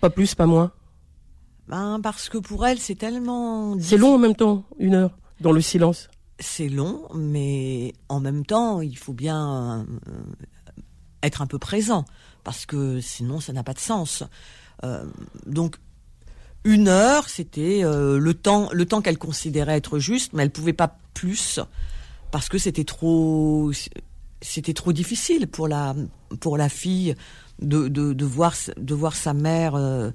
pas 0.00 0.10
plus, 0.10 0.34
pas 0.34 0.46
moins? 0.46 0.70
Ben 1.68 1.98
parce 2.02 2.28
que 2.28 2.38
pour 2.38 2.66
elle 2.66 2.78
c'est 2.78 2.94
tellement 2.94 3.76
C'est 3.80 3.96
long 3.96 4.14
en 4.14 4.18
même 4.18 4.36
temps, 4.36 4.64
une 4.78 4.94
heure 4.94 5.16
dans 5.40 5.52
le 5.52 5.60
silence. 5.60 6.08
C'est 6.38 6.68
long, 6.68 7.08
mais 7.14 7.94
en 8.08 8.20
même 8.20 8.44
temps, 8.44 8.80
il 8.80 8.96
faut 8.98 9.12
bien 9.12 9.86
euh, 10.08 10.12
être 11.22 11.42
un 11.42 11.46
peu 11.46 11.58
présent, 11.58 12.04
parce 12.44 12.66
que 12.66 13.00
sinon, 13.00 13.40
ça 13.40 13.52
n'a 13.52 13.62
pas 13.62 13.72
de 13.72 13.78
sens. 13.78 14.22
Euh, 14.84 15.04
donc, 15.46 15.76
une 16.64 16.88
heure, 16.88 17.28
c'était 17.28 17.84
euh, 17.84 18.18
le 18.18 18.34
temps, 18.34 18.68
le 18.72 18.86
temps 18.86 19.00
qu'elle 19.00 19.18
considérait 19.18 19.76
être 19.76 19.98
juste, 19.98 20.32
mais 20.32 20.42
elle 20.42 20.50
pouvait 20.50 20.72
pas 20.72 20.98
plus 21.14 21.60
parce 22.32 22.48
que 22.48 22.58
c'était 22.58 22.84
trop, 22.84 23.70
c'était 24.42 24.74
trop 24.74 24.92
difficile 24.92 25.46
pour 25.46 25.68
la 25.68 25.94
pour 26.40 26.58
la 26.58 26.68
fille 26.68 27.14
de, 27.60 27.88
de 27.88 28.24
voir 28.26 29.14
sa 29.14 29.32
mère 29.32 30.12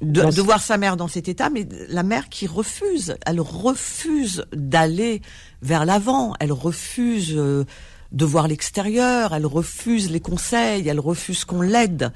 de, 0.00 0.22
de, 0.22 0.42
voir 0.42 0.60
sa 0.60 0.76
mère 0.76 0.96
dans 0.96 1.08
cet 1.08 1.28
état, 1.28 1.50
mais 1.50 1.66
la 1.88 2.02
mère 2.02 2.28
qui 2.28 2.46
refuse, 2.46 3.16
elle 3.26 3.40
refuse 3.40 4.44
d'aller 4.52 5.22
vers 5.62 5.84
l'avant, 5.84 6.34
elle 6.40 6.52
refuse 6.52 7.34
euh, 7.36 7.64
de 8.12 8.24
voir 8.24 8.48
l'extérieur, 8.48 9.34
elle 9.34 9.46
refuse 9.46 10.10
les 10.10 10.20
conseils, 10.20 10.88
elle 10.88 11.00
refuse 11.00 11.44
qu'on 11.44 11.62
l'aide. 11.62 12.12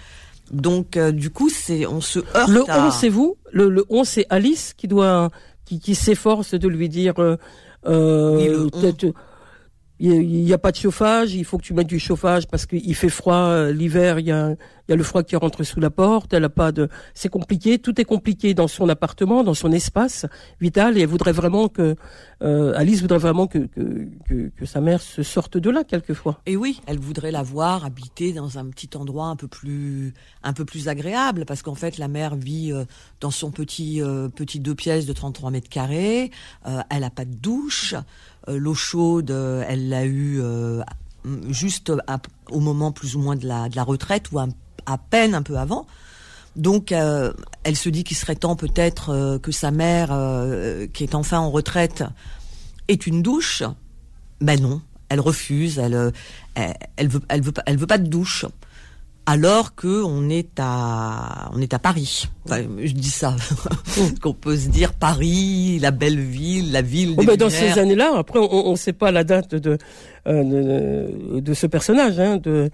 Donc 0.50 0.96
euh, 0.96 1.12
du 1.12 1.30
coup, 1.30 1.48
c'est 1.48 1.86
on 1.86 2.00
se 2.00 2.18
heurte. 2.36 2.48
Le 2.48 2.62
11 2.68 2.94
c'est 2.94 3.08
vous, 3.08 3.36
le, 3.52 3.68
le 3.68 3.84
11 3.88 4.06
c'est 4.06 4.26
Alice 4.30 4.74
qui 4.76 4.88
doit 4.88 5.30
qui, 5.64 5.80
qui 5.80 5.94
s'efforce 5.94 6.54
de 6.54 6.68
lui 6.68 6.88
dire 6.88 7.14
euh, 7.18 7.36
euh 7.86 8.68
il 10.06 10.44
n'y 10.44 10.52
a 10.52 10.58
pas 10.58 10.70
de 10.70 10.76
chauffage, 10.76 11.34
il 11.34 11.44
faut 11.44 11.56
que 11.56 11.62
tu 11.62 11.72
mettes 11.72 11.86
du 11.86 11.98
chauffage 11.98 12.46
parce 12.46 12.66
qu'il 12.66 12.94
fait 12.94 13.08
froid 13.08 13.34
euh, 13.34 13.72
l'hiver, 13.72 14.18
il 14.18 14.26
y 14.26 14.32
a, 14.32 14.54
y 14.88 14.92
a 14.92 14.96
le 14.96 15.02
froid 15.02 15.22
qui 15.22 15.34
rentre 15.36 15.62
sous 15.62 15.80
la 15.80 15.90
porte, 15.90 16.34
elle 16.34 16.44
a 16.44 16.48
pas 16.48 16.72
de 16.72 16.88
c'est 17.14 17.28
compliqué, 17.28 17.78
tout 17.78 17.98
est 18.00 18.04
compliqué 18.04 18.54
dans 18.54 18.68
son 18.68 18.88
appartement, 18.88 19.44
dans 19.44 19.54
son 19.54 19.72
espace 19.72 20.26
vital 20.60 20.98
et 20.98 21.02
elle 21.02 21.08
voudrait 21.08 21.32
vraiment 21.32 21.68
que 21.68 21.96
euh, 22.42 22.74
Alice 22.76 23.00
voudrait 23.00 23.18
vraiment 23.18 23.46
que, 23.46 23.68
que, 24.26 24.66
sa 24.66 24.80
mère 24.80 25.00
se 25.00 25.22
sorte 25.22 25.56
de 25.56 25.70
là 25.70 25.84
quelquefois. 25.84 26.40
Et 26.46 26.56
oui, 26.56 26.80
elle 26.86 26.98
voudrait 26.98 27.30
la 27.30 27.42
voir 27.42 27.84
habiter 27.84 28.32
dans 28.32 28.58
un 28.58 28.66
petit 28.66 28.90
endroit 28.96 29.26
un 29.26 29.36
peu 29.36 29.48
plus 29.48 30.12
un 30.42 30.52
peu 30.52 30.64
plus 30.64 30.88
agréable 30.88 31.44
parce 31.46 31.62
qu'en 31.62 31.74
fait 31.74 31.98
la 31.98 32.08
mère 32.08 32.34
vit 32.34 32.72
euh, 32.72 32.84
dans 33.20 33.30
son 33.30 33.50
petit 33.50 34.02
petit 34.34 34.60
deux 34.60 34.74
pièces 34.74 35.06
de 35.06 35.12
33 35.12 35.50
mètres 35.50 35.68
carrés, 35.68 36.30
elle 36.90 37.04
a 37.04 37.10
pas 37.10 37.24
de 37.24 37.34
douche. 37.34 37.94
Euh, 38.48 38.58
l'eau 38.58 38.74
chaude, 38.74 39.30
euh, 39.30 39.64
elle 39.68 39.88
l'a 39.88 40.04
eu 40.04 40.40
euh, 40.40 40.82
juste 41.48 41.92
au 42.50 42.60
moment 42.60 42.92
plus 42.92 43.16
ou 43.16 43.20
moins 43.20 43.36
de 43.36 43.46
la, 43.46 43.68
retraite 43.82 44.30
ou 44.32 44.38
à, 44.38 44.98
peine 45.10 45.34
un 45.34 45.42
peu 45.42 45.56
avant. 45.56 45.86
Donc, 46.56 46.92
elle 46.92 47.76
se 47.76 47.88
dit 47.88 48.04
qu'il 48.04 48.16
serait 48.16 48.36
temps 48.36 48.54
peut-être 48.54 49.38
que 49.42 49.50
sa 49.50 49.72
mère, 49.72 50.16
qui 50.92 51.02
est 51.02 51.16
enfin 51.16 51.40
en 51.40 51.50
retraite, 51.50 52.04
ait 52.86 52.94
une 52.94 53.22
douche. 53.22 53.64
Ben 54.40 54.60
non, 54.60 54.80
elle 55.08 55.18
refuse. 55.18 55.80
Elle, 55.80 56.12
elle, 56.54 57.10
elle 57.26 57.40
veut 57.40 57.86
pas 57.88 57.98
de 57.98 58.06
douche 58.06 58.46
alors 59.26 59.74
que 59.74 60.02
on 60.04 60.28
est 60.28 60.58
à 60.58 61.50
on 61.54 61.60
est 61.60 61.72
à 61.74 61.78
Paris. 61.78 62.28
je 62.48 62.92
dis 62.92 63.10
ça, 63.10 63.36
qu'on 64.22 64.34
peut 64.34 64.56
se 64.56 64.68
dire 64.68 64.92
Paris, 64.92 65.78
la 65.80 65.90
belle 65.90 66.20
ville, 66.20 66.72
la 66.72 66.82
ville. 66.82 67.16
Des 67.16 67.22
oh 67.22 67.26
ben 67.26 67.36
dans 67.36 67.50
ces 67.50 67.78
années-là, 67.78 68.12
après 68.18 68.38
on 68.38 68.72
ne 68.72 68.76
sait 68.76 68.92
pas 68.92 69.10
la 69.10 69.24
date 69.24 69.54
de 69.54 69.78
euh, 70.26 70.42
de, 71.34 71.40
de, 71.40 71.54
ce 71.54 71.66
personnage, 71.66 72.18
hein, 72.18 72.36
de 72.36 72.70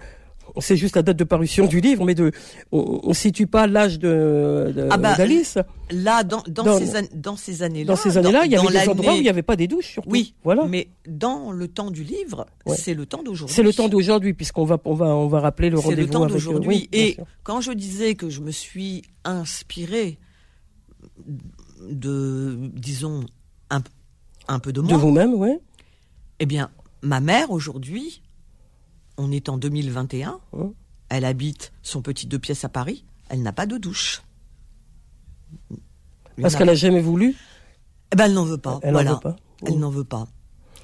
c'est 0.59 0.75
juste 0.75 0.95
la 0.95 1.01
date 1.01 1.17
de 1.17 1.23
parution 1.23 1.65
du 1.65 1.79
livre, 1.79 2.03
mais 2.05 2.15
de, 2.15 2.31
on, 2.71 3.09
ne 3.09 3.13
situe 3.13 3.47
pas 3.47 3.67
l'âge 3.67 3.99
de, 3.99 4.73
de 4.75 4.87
ah 4.89 4.97
bah, 4.97 5.15
d'Alice. 5.15 5.57
Là, 5.91 6.23
dans, 6.23 6.43
dans, 6.47 6.77
ces, 6.77 6.97
an 6.97 7.01
dans 7.13 7.35
ces 7.35 7.63
années-là, 7.63 7.93
dans 7.93 7.95
ces 7.95 8.17
années-là, 8.17 8.45
il 8.45 8.51
y 8.51 8.55
avait 8.55 8.67
des 8.67 8.89
endroits 8.89 9.13
où 9.13 9.17
il 9.17 9.23
n'y 9.23 9.29
avait 9.29 9.41
pas 9.41 9.55
des 9.55 9.67
douches, 9.67 9.91
surtout. 9.91 10.09
Oui, 10.09 10.35
voilà. 10.43 10.65
Mais 10.65 10.89
dans 11.07 11.51
le 11.51 11.67
temps 11.67 11.91
du 11.91 12.03
livre, 12.03 12.45
c'est 12.67 12.93
le 12.93 13.05
temps 13.05 13.23
d'aujourd'hui. 13.23 13.55
C'est 13.55 13.63
le 13.63 13.73
temps 13.73 13.89
d'aujourd'hui, 13.89 14.33
puisqu'on 14.33 14.65
va, 14.65 14.77
on 14.85 14.93
va, 14.93 15.07
on 15.07 15.27
va 15.27 15.39
rappeler 15.39 15.69
le 15.69 15.77
rendez-vous. 15.77 15.95
C'est 15.95 16.07
le 16.07 16.09
temps 16.09 16.25
euh, 16.25 16.27
d'aujourd'hui. 16.27 16.89
Et 16.91 17.17
quand 17.43 17.61
je 17.61 17.71
disais 17.71 18.15
que 18.15 18.29
je 18.29 18.41
me 18.41 18.51
suis 18.51 19.03
inspirée 19.23 20.17
de, 21.89 22.57
disons, 22.73 23.25
un, 23.69 23.81
un 24.47 24.59
peu 24.59 24.73
de 24.73 24.81
moi. 24.81 24.91
De 24.91 24.97
vous-même, 24.97 25.33
oui. 25.33 25.57
Eh 26.39 26.45
bien, 26.45 26.71
ma 27.01 27.19
mère 27.19 27.51
aujourd'hui 27.51 28.21
on 29.21 29.31
est 29.31 29.49
en 29.49 29.57
2021. 29.57 30.39
Elle 31.09 31.25
habite 31.25 31.71
son 31.83 32.01
petit 32.01 32.25
deux 32.25 32.39
pièces 32.39 32.65
à 32.65 32.69
Paris. 32.69 33.05
Elle 33.29 33.43
n'a 33.43 33.53
pas 33.53 33.65
de 33.65 33.77
douche. 33.77 34.23
Parce 36.41 36.55
qu'elle 36.55 36.67
n'a 36.67 36.75
jamais 36.75 37.01
voulu 37.01 37.35
eh 38.11 38.15
ben, 38.15 38.25
Elle 38.25 38.33
n'en 38.33 38.45
veut 38.45 38.57
pas. 38.57 38.79
Elle 38.81 38.93
n'en 38.93 39.03
veut 39.03 39.19
pas. 39.19 39.35
Elle 39.65 39.79
n'en 39.79 39.89
veut 39.89 40.03
pas. 40.03 40.27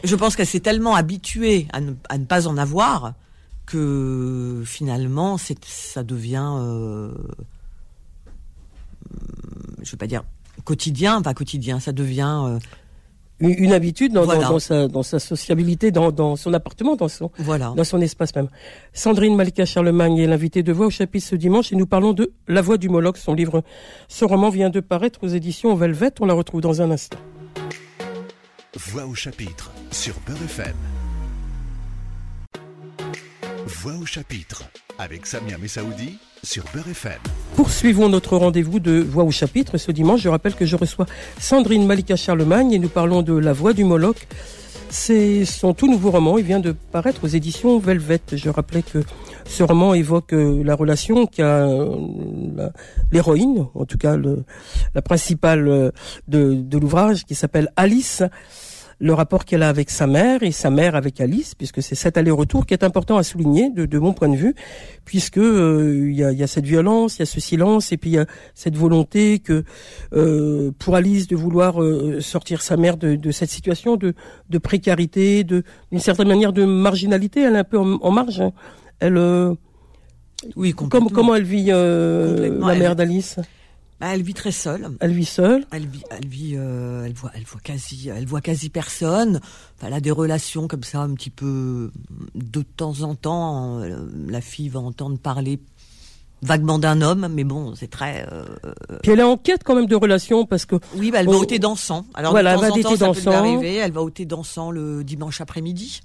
Je 0.03 0.15
pense 0.15 0.35
qu'elle 0.35 0.47
s'est 0.47 0.59
tellement 0.59 0.95
habituée 0.95 1.67
à 1.73 1.81
ne, 1.81 2.25
pas 2.25 2.47
en 2.47 2.57
avoir 2.57 3.15
que 3.65 4.61
finalement, 4.65 5.37
ça 5.37 6.03
devient, 6.03 6.53
euh, 6.59 7.11
je 9.81 9.87
ne 9.87 9.91
vais 9.91 9.97
pas 9.97 10.07
dire 10.07 10.23
quotidien, 10.63 11.21
pas 11.21 11.33
quotidien, 11.33 11.79
ça 11.79 11.91
devient 11.91 12.43
euh, 12.45 12.59
une 13.39 13.73
habitude 13.73 14.13
dans, 14.13 14.25
dans, 14.25 14.59
sa, 14.59 14.87
dans 14.87 15.03
sa 15.03 15.19
sociabilité, 15.19 15.91
dans, 15.91 16.11
dans 16.11 16.35
son 16.35 16.53
appartement, 16.53 16.95
dans 16.95 17.07
son, 17.07 17.31
voilà. 17.37 17.73
dans 17.75 17.83
son 17.83 18.01
espace 18.01 18.35
même. 18.35 18.49
Sandrine 18.93 19.35
Malika 19.35 19.65
Charlemagne 19.65 20.17
est 20.17 20.27
l'invitée 20.27 20.63
de 20.63 20.71
Voix 20.73 20.87
au 20.87 20.89
chapitre 20.89 21.27
ce 21.27 21.35
dimanche 21.35 21.71
et 21.71 21.75
nous 21.75 21.85
parlons 21.85 22.13
de 22.13 22.33
La 22.47 22.61
Voix 22.61 22.77
du 22.77 22.89
Moloch. 22.89 23.17
Son 23.17 23.33
livre, 23.33 23.63
ce 24.07 24.25
roman 24.25 24.49
vient 24.49 24.69
de 24.69 24.79
paraître 24.79 25.19
aux 25.23 25.27
éditions 25.27 25.75
Velvet. 25.75 26.11
On 26.19 26.25
la 26.25 26.33
retrouve 26.33 26.61
dans 26.61 26.81
un 26.81 26.91
instant. 26.91 27.19
Voix 28.75 29.05
au 29.05 29.15
chapitre 29.15 29.71
sur 29.91 30.15
Beurre 30.25 30.43
FM. 30.43 30.96
Voix 33.67 33.95
au 34.01 34.05
chapitre 34.05 34.63
avec 34.97 35.25
Samia 35.25 35.57
Messaoudi 35.57 36.19
sur 36.41 36.63
Beurre 36.73 36.87
FM. 36.87 37.19
Poursuivons 37.57 38.07
notre 38.07 38.37
rendez-vous 38.37 38.79
de 38.79 39.01
Voix 39.01 39.25
au 39.25 39.31
chapitre 39.31 39.77
ce 39.77 39.91
dimanche. 39.91 40.21
Je 40.21 40.29
rappelle 40.29 40.55
que 40.55 40.65
je 40.65 40.77
reçois 40.77 41.05
Sandrine 41.37 41.85
Malika 41.85 42.15
Charlemagne 42.15 42.71
et 42.71 42.79
nous 42.79 42.87
parlons 42.87 43.23
de 43.23 43.33
La 43.33 43.51
Voix 43.51 43.73
du 43.73 43.83
Moloch. 43.83 44.25
C'est 44.89 45.43
son 45.43 45.73
tout 45.73 45.91
nouveau 45.91 46.11
roman. 46.11 46.37
Il 46.37 46.45
vient 46.45 46.61
de 46.61 46.71
paraître 46.71 47.25
aux 47.25 47.27
éditions 47.27 47.77
Velvet. 47.77 48.21
Je 48.31 48.49
rappelais 48.49 48.83
que 48.83 49.03
ce 49.45 49.63
roman 49.63 49.93
évoque 49.93 50.31
euh, 50.31 50.63
la 50.63 50.73
relation 50.73 51.25
qu'a 51.25 51.67
euh, 51.67 52.69
l'héroïne, 53.11 53.67
en 53.75 53.83
tout 53.83 53.97
cas 53.97 54.15
la 54.95 55.01
principale 55.01 55.67
euh, 55.67 55.91
de 56.29 56.77
l'ouvrage, 56.77 57.25
qui 57.25 57.35
s'appelle 57.35 57.69
Alice, 57.75 58.23
le 58.99 59.13
rapport 59.13 59.45
qu'elle 59.45 59.63
a 59.63 59.69
avec 59.69 59.89
sa 59.89 60.07
mère 60.07 60.41
et 60.41 60.51
sa 60.51 60.69
mère 60.69 60.95
avec 60.95 61.21
Alice, 61.21 61.53
puisque 61.53 61.83
c'est 61.83 61.95
cet 61.95 62.17
aller-retour 62.17 62.65
qui 62.65 62.73
est 62.73 62.83
important 62.83 63.17
à 63.17 63.23
souligner 63.23 63.69
de, 63.69 63.85
de 63.85 63.99
mon 63.99 64.13
point 64.13 64.29
de 64.29 64.35
vue, 64.35 64.55
puisque 65.05 65.37
euh, 65.37 66.07
il 66.09 66.15
y, 66.15 66.23
a, 66.23 66.31
y, 66.31 66.41
a, 66.41 66.47
cette 66.47 66.65
violence, 66.65 67.17
il 67.17 67.19
y 67.19 67.23
a 67.23 67.25
ce 67.27 67.39
silence, 67.39 67.91
et 67.91 67.97
puis 67.97 68.11
il 68.11 68.13
y 68.13 68.19
a 68.19 68.25
cette 68.55 68.75
volonté 68.75 69.39
que 69.39 69.63
euh, 70.13 70.71
pour 70.79 70.95
Alice 70.95 71.27
de 71.27 71.35
vouloir 71.35 71.81
euh, 71.81 72.21
sortir 72.21 72.61
sa 72.61 72.75
mère 72.75 72.97
de, 72.97 73.15
de 73.15 73.31
cette 73.31 73.51
situation 73.51 73.97
de, 73.97 74.13
de 74.49 74.57
précarité, 74.57 75.43
de 75.43 75.63
d'une 75.91 76.01
certaine 76.01 76.27
manière 76.27 76.53
de 76.53 76.65
marginalité, 76.65 77.41
elle 77.41 77.55
est 77.55 77.59
un 77.59 77.63
peu 77.63 77.77
en, 77.77 78.11
marge. 78.11 78.41
Hein. 78.41 78.51
Elle 78.99 79.17
oui, 80.55 80.73
comment, 80.73 81.09
comment 81.09 81.35
elle 81.35 81.43
vit 81.43 81.67
la 81.67 82.75
mère 82.75 82.95
d'Alice? 82.95 83.39
Bah, 83.99 84.13
elle 84.13 84.21
vit 84.21 84.35
très 84.35 84.51
seule. 84.51 84.89
Elle 84.99 85.11
vit 85.11 85.25
seule. 85.25 85.65
Elle 85.71 85.87
vit, 85.87 86.03
elle 86.11 86.27
vit, 86.27 86.53
euh, 86.55 87.05
elle 87.05 87.13
voit, 87.13 87.31
elle 87.33 87.43
voit 87.43 87.61
quasi, 87.61 88.09
elle 88.09 88.27
voit 88.27 88.41
quasi 88.41 88.69
personne. 88.69 89.41
elle 89.81 89.93
a 89.93 89.99
des 89.99 90.11
relations 90.11 90.67
comme 90.67 90.83
ça, 90.83 90.99
un 90.99 91.13
petit 91.15 91.31
peu 91.31 91.91
de 92.35 92.61
temps 92.61 93.01
en 93.01 93.15
temps. 93.15 93.79
Euh, 93.79 94.07
la 94.27 94.41
fille 94.41 94.69
va 94.69 94.81
entendre 94.81 95.17
parler 95.17 95.59
vaguement 96.43 96.77
d'un 96.77 97.01
homme, 97.01 97.27
mais 97.33 97.43
bon, 97.43 97.73
c'est 97.73 97.89
très. 97.89 98.27
Euh, 98.31 98.45
Puis 99.01 99.13
elle 99.13 99.19
est 99.19 99.23
en 99.23 99.35
quête 99.35 99.63
quand 99.63 99.73
même 99.73 99.87
de 99.87 99.95
relations 99.95 100.45
parce 100.45 100.65
que. 100.65 100.75
Oui, 100.95 101.09
bah, 101.09 101.21
elle 101.21 101.27
va 101.27 101.37
au 101.37 101.45
thé 101.45 101.57
dansant. 101.57 102.05
Alors 102.13 102.33
voilà, 102.33 102.55
de 102.55 102.59
temps 102.59 102.65
elle 102.65 102.83
va 102.83 102.89
en 102.89 102.95
temps, 102.95 103.13
ça 103.15 103.21
peut 103.31 103.35
arriver. 103.35 103.75
Elle 103.77 103.91
va 103.91 104.03
au 104.03 104.11
thé 104.11 104.25
dansant 104.25 104.69
le 104.69 105.03
dimanche 105.03 105.41
après-midi, 105.41 106.01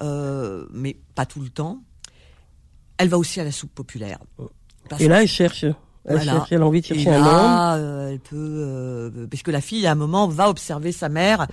mais 0.00 0.96
pas 1.14 1.26
tout 1.26 1.40
le 1.40 1.50
temps. 1.50 1.82
Elle 2.96 3.08
va 3.08 3.18
aussi 3.18 3.40
à 3.40 3.44
la 3.44 3.52
soupe 3.52 3.74
populaire. 3.74 4.18
Et 4.98 5.08
là, 5.08 5.22
elle 5.22 5.28
cherche. 5.28 5.66
Elle, 6.06 6.22
cherche, 6.22 6.52
elle 6.52 6.62
a 6.62 6.66
envie 6.66 6.80
de 6.80 6.86
chercher 6.86 7.10
un 7.10 7.26
homme. 7.26 7.80
Euh, 7.80 8.10
elle 8.12 8.20
peut, 8.20 8.36
euh, 8.36 9.26
parce 9.30 9.42
que 9.42 9.50
la 9.50 9.60
fille, 9.60 9.86
à 9.86 9.92
un 9.92 9.96
moment, 9.96 10.28
va 10.28 10.48
observer 10.48 10.92
sa 10.92 11.08
mère 11.08 11.46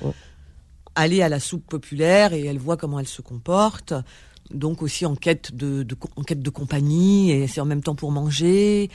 aller 0.96 1.22
à 1.22 1.30
la 1.30 1.40
soupe 1.40 1.66
populaire 1.68 2.34
et 2.34 2.46
elle 2.46 2.58
voit 2.58 2.78
comment 2.78 3.00
elle 3.00 3.08
se 3.08 3.22
comporte. 3.22 3.94
Donc 4.52 4.82
aussi 4.82 5.06
en 5.06 5.16
quête 5.16 5.56
de, 5.56 5.84
de 5.84 5.96
en 6.16 6.24
quête 6.24 6.42
de 6.42 6.50
compagnie 6.50 7.32
et 7.32 7.48
c'est 7.48 7.62
en 7.62 7.66
même 7.66 7.84
temps 7.84 7.96
pour 7.96 8.12
manger. 8.12 8.90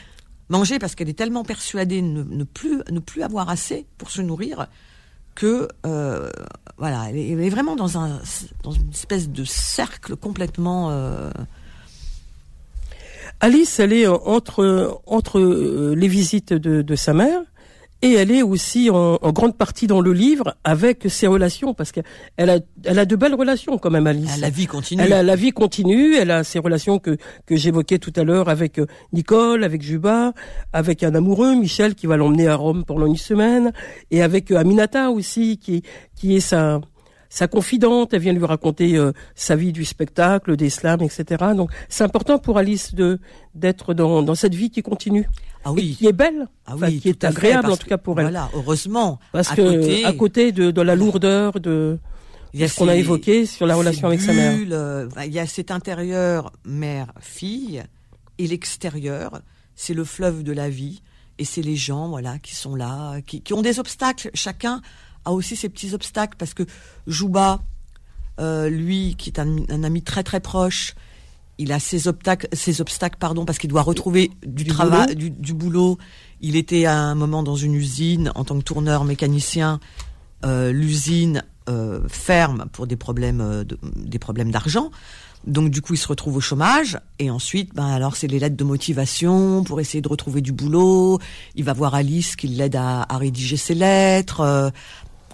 Manger 0.49 0.79
parce 0.79 0.95
qu'elle 0.95 1.09
est 1.09 1.19
tellement 1.19 1.45
persuadée 1.45 2.01
de 2.03 2.07
ne, 2.07 2.23
ne, 2.23 2.45
plus 2.45 2.83
ne 2.91 2.99
plus 3.01 3.23
avoir 3.23 3.49
assez 3.49 3.87
pour 3.99 4.11
se 4.11 4.21
nourrir 4.23 4.67
que 5.35 5.69
euh, 5.87 6.31
voilà, 6.79 7.09
elle 7.09 7.17
est, 7.17 7.49
vraiment 7.49 7.77
dans 7.77 7.99
un 7.99 8.21
dans 8.63 8.73
une 8.73 8.91
espèce 8.91 9.31
de 9.31 9.45
cercle 9.45 10.17
complètement 10.17 10.91
euh, 10.91 11.31
Alice, 13.45 13.81
elle 13.81 13.93
est 13.93 14.07
entre 14.07 15.01
entre 15.05 15.41
euh, 15.41 15.95
les 15.97 16.07
visites 16.07 16.53
de, 16.53 16.81
de 16.81 16.95
sa 16.95 17.13
mère 17.13 17.43
et 18.03 18.13
elle 18.15 18.31
est 18.31 18.43
aussi 18.43 18.89
en, 18.89 19.17
grande 19.33 19.57
partie 19.57 19.89
dans 19.89 20.01
le 20.01 20.13
livre 20.13 20.57
avec 20.63 21.05
ses 21.09 21.27
relations 21.27 21.75
parce 21.75 21.91
qu'elle 21.91 22.05
a, 22.39 22.59
elle 22.85 22.99
a 23.01 23.05
de 23.05 23.17
belles 23.17 23.35
relations 23.35 23.79
quand 23.79 23.91
même 23.91 24.07
Alice. 24.07 24.41
la 24.41 24.51
vie 24.51 24.67
continue. 24.67 25.03
Elle 25.03 25.13
a 25.13 25.25
la 25.25 25.37
vie 25.37 25.51
continue. 25.51 26.15
Elle 26.15 26.31
a 26.31 26.45
ses 26.45 26.61
relations 26.61 27.01
que 27.01 27.17
que 27.47 27.57
j'évoquais 27.57 27.99
tout 27.99 28.13
à 28.17 28.23
l'heure 28.23 28.49
avec 28.49 28.79
euh, 28.79 28.87
Nicole, 29.13 29.65
avec 29.65 29.83
Juba, 29.83 30.35
avec 30.73 31.03
un 31.03 31.15
amoureux 31.15 31.57
Michel 31.57 31.97
qui 31.97 32.07
va 32.07 32.17
l'emmener 32.17 32.47
à 32.47 32.55
Rome 32.57 32.85
pendant 32.85 33.07
une 33.07 33.17
semaine 33.17 33.73
et 34.13 34.23
avec 34.23 34.53
euh, 34.53 34.59
Aminata 34.59 35.11
aussi 35.11 35.59
qui 35.59 35.83
qui 36.15 36.37
est 36.37 36.41
sa 36.41 36.81
sa 37.33 37.49
confidente, 37.49 38.13
elle 38.13 38.21
vient 38.21 38.35
lui 38.35 38.45
raconter 38.45 38.95
euh, 38.99 39.13
sa 39.35 39.57
vie 39.57 39.73
du 39.73 39.87
spectacle, 39.87 40.55
des 40.55 40.69
slams, 40.69 41.01
etc. 41.01 41.43
Donc 41.57 41.71
c'est 41.89 42.05
important 42.05 42.39
pour 42.39 42.59
Alice 42.59 42.95
de 42.95 43.21
d'être 43.55 43.95
dans, 43.95 44.23
dans 44.23 44.35
cette 44.35 44.55
vie 44.55 44.69
qui 44.69 44.83
continue. 44.83 45.27
Ah 45.65 45.73
oui. 45.73 45.97
qui 45.99 46.07
est 46.07 46.13
belle, 46.13 46.49
ah 46.67 46.75
oui, 46.79 47.01
qui 47.01 47.09
est 47.09 47.25
agréable 47.25 47.71
en 47.71 47.77
tout 47.79 47.87
cas 47.87 47.97
pour 47.97 48.21
elle. 48.21 48.27
Voilà, 48.27 48.51
heureusement. 48.55 49.19
Parce 49.33 49.51
à 49.51 49.57
que 49.57 49.63
côté, 49.63 50.05
à 50.05 50.13
côté 50.13 50.53
de, 50.53 50.71
de 50.71 50.83
la 50.83 50.95
lourdeur 50.95 51.59
de, 51.59 51.99
ce 52.55 52.77
qu'on 52.77 52.89
a 52.89 52.97
évoqué 52.97 53.47
sur 53.47 53.67
la 53.67 53.77
relation 53.77 54.09
avec 54.09 54.21
sa 54.21 54.35
mère. 54.35 54.59
il 55.25 55.33
y 55.33 55.39
a 55.39 55.47
cet 55.47 55.71
intérieur 55.71 56.53
mère-fille 56.67 57.83
et 58.37 58.47
l'extérieur, 58.47 59.41
c'est 59.75 59.95
le 59.95 60.05
fleuve 60.05 60.43
de 60.43 60.53
la 60.53 60.69
vie 60.69 61.01
et 61.39 61.47
c'est 61.47 61.63
les 61.63 61.77
gens 61.77 62.11
voilà 62.11 62.39
qui 62.39 62.55
sont 62.55 62.75
là, 62.75 63.23
qui, 63.23 63.41
qui 63.41 63.55
ont 63.55 63.63
des 63.63 63.79
obstacles. 63.79 64.31
Chacun 64.35 64.83
a 65.25 65.33
aussi 65.33 65.57
ses 65.57 65.69
petits 65.69 65.95
obstacles 65.95 66.37
parce 66.39 66.55
que 66.55 66.65
Jouba, 67.07 67.61
euh, 68.41 68.69
lui, 68.69 69.15
qui 69.17 69.31
est 69.31 69.39
un, 69.39 69.83
ami 69.83 70.03
très 70.03 70.23
très 70.23 70.41
proche, 70.41 70.95
il 71.59 71.73
a 71.73 71.79
ses 71.79 72.09
obstacles, 72.09 72.49
ses 72.53 72.81
obstacles 72.81 73.19
pardon, 73.19 73.45
parce 73.45 73.59
qu'il 73.59 73.71
doit 73.71 73.83
retrouver 73.83 74.31
du, 74.45 74.65
travail, 74.65 75.15
du, 75.15 75.55
boulot. 75.55 75.99
Il 76.41 76.57
était 76.57 76.87
à 76.87 76.97
un 76.97 77.15
moment 77.15 77.43
dans 77.43 77.57
une 77.57 77.75
usine 77.75 78.33
en 78.35 78.45
tant 78.45 78.59
que 78.59 78.65
tourneur 78.65 79.05
mécanicien. 79.05 79.79
Euh, 80.45 80.73
l'usine 80.73 81.45
euh, 81.69 82.01
ferme 82.09 82.67
pour 82.73 82.87
des 82.87 82.97
problèmes, 82.97 83.65
des 83.95 84.19
problèmes 84.19 84.51
d'argent. 84.51 84.91
Donc 85.47 85.71
du 85.71 85.83
coup, 85.83 85.95
il 85.95 85.99
se 85.99 86.07
retrouve 86.07 86.37
au 86.37 86.41
chômage 86.41 86.99
et 87.19 87.31
ensuite, 87.31 87.75
ben 87.75 87.87
alors 87.87 88.15
c'est 88.15 88.29
les 88.29 88.39
lettres 88.39 88.57
de 88.57 88.65
motivation 88.65 89.65
pour 89.65 89.81
essayer 89.81 90.01
de 90.01 90.09
retrouver 90.09 90.41
du 90.41 90.53
boulot. 90.53 91.19
Il 91.57 91.65
va 91.65 91.73
voir 91.73 91.95
Alice 91.95 92.37
qui 92.37 92.47
l'aide 92.47 92.77
à, 92.77 93.03
à, 93.03 93.19
rédiger 93.19 93.57
ses 93.57 93.75
lettres. 93.75 94.73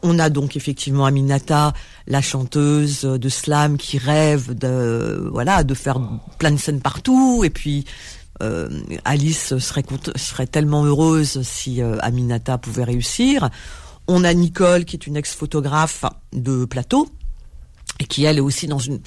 On 0.02 0.18
a 0.18 0.30
donc 0.30 0.56
effectivement 0.56 1.06
Aminata, 1.06 1.72
la 2.06 2.20
chanteuse 2.20 3.02
de 3.02 3.28
slam 3.28 3.76
qui 3.76 3.98
rêve 3.98 4.54
de 4.54 5.74
faire 5.74 6.00
plein 6.38 6.52
de 6.52 6.56
scènes 6.56 6.80
partout 6.80 7.42
et 7.44 7.50
puis 7.50 7.84
euh, 8.42 8.68
Alice 9.04 9.58
serait 9.58 9.84
serait 10.16 10.46
tellement 10.46 10.84
heureuse 10.84 11.42
si 11.42 11.82
euh, 11.82 11.96
Aminata 12.00 12.58
pouvait 12.58 12.84
réussir. 12.84 13.50
On 14.06 14.24
a 14.24 14.32
Nicole 14.32 14.84
qui 14.84 14.96
est 14.96 15.06
une 15.06 15.16
ex-photographe 15.16 16.04
de 16.32 16.64
plateau 16.64 17.08
et 18.00 18.04
qui 18.04 18.24
elle 18.24 18.38
est 18.38 18.42
aussi 18.42 18.66
dans 18.66 18.78
une 18.78 19.00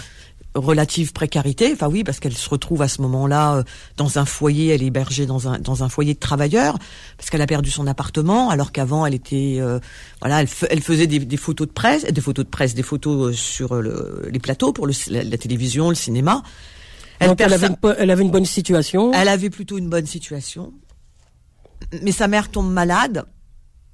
relative 0.56 1.14
précarité. 1.14 1.72
Enfin 1.74 1.88
oui, 1.88 2.04
parce 2.04 2.20
qu'elle 2.20 2.36
se 2.36 2.50
retrouve 2.50 2.82
à 2.82 2.88
ce 2.88 3.02
moment-là 3.02 3.56
euh, 3.56 3.64
dans 3.98 4.20
un 4.20 4.26
foyer, 4.26 4.68
elle 4.74 4.84
est 4.84 4.88
hébergée 4.88 5.26
dans 5.26 5.48
un 5.48 5.60
dans 5.60 5.84
un 5.84 5.90
foyer 5.90 6.14
de 6.14 6.20
travailleurs 6.20 6.78
parce 7.18 7.30
qu'elle 7.30 7.42
a 7.42 7.48
perdu 7.48 7.72
son 7.72 7.88
appartement, 7.88 8.50
alors 8.50 8.72
qu'avant 8.72 9.06
elle 9.06 9.14
était 9.14 9.58
euh, 9.60 9.80
voilà, 10.20 10.42
elle, 10.42 10.50
elle 10.70 10.82
faisait 10.82 11.08
des, 11.08 11.20
des, 11.20 11.38
photos 11.38 11.68
de 11.68 11.74
presse, 11.74 12.06
des 12.06 12.22
photos 12.22 12.46
de 12.46 12.50
presse, 12.50 12.74
des 12.74 12.84
photos 12.84 13.30
euh, 13.30 13.34
sur 13.34 13.76
le, 13.76 14.28
les 14.32 14.40
plateaux 14.40 14.74
pour 14.74 14.88
le, 14.88 14.94
la, 15.10 15.38
télévision, 15.38 15.90
le 15.90 15.96
cinéma. 15.96 16.44
Elle, 17.20 17.36
elle, 17.38 17.54
avait 17.54 17.68
une, 17.68 17.96
elle 18.00 18.10
avait 18.10 18.24
une 18.24 18.32
bonne 18.32 18.46
situation. 18.46 19.14
Elle 19.14 19.28
avait 19.28 19.52
plutôt 19.52 19.78
une 19.78 19.90
bonne 19.90 20.08
situation, 20.08 20.74
mais 22.02 22.12
sa 22.12 22.28
mère 22.28 22.50
tombe 22.50 22.72
malade 22.72 23.26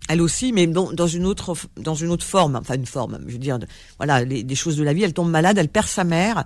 elle 0.07 0.21
aussi, 0.21 0.53
mais 0.53 0.67
dans, 0.67 0.91
dans, 0.91 1.07
une 1.07 1.25
autre 1.25 1.55
dans 1.75 1.95
une 1.95 2.09
autre 2.09 2.25
forme, 2.25 2.55
enfin 2.55 2.75
une 2.75 2.85
forme, 2.85 3.19
je 3.27 3.33
veux 3.33 3.39
dire, 3.39 3.59
voilà, 3.97 4.23
les, 4.23 4.43
des 4.43 4.55
choses 4.55 4.77
de 4.77 4.83
la 4.83 4.93
vie. 4.93 5.03
Elle 5.03 5.13
tombe 5.13 5.29
malade, 5.29 5.57
elle 5.57 5.69
perd 5.69 5.87
sa 5.87 6.03
mère. 6.03 6.45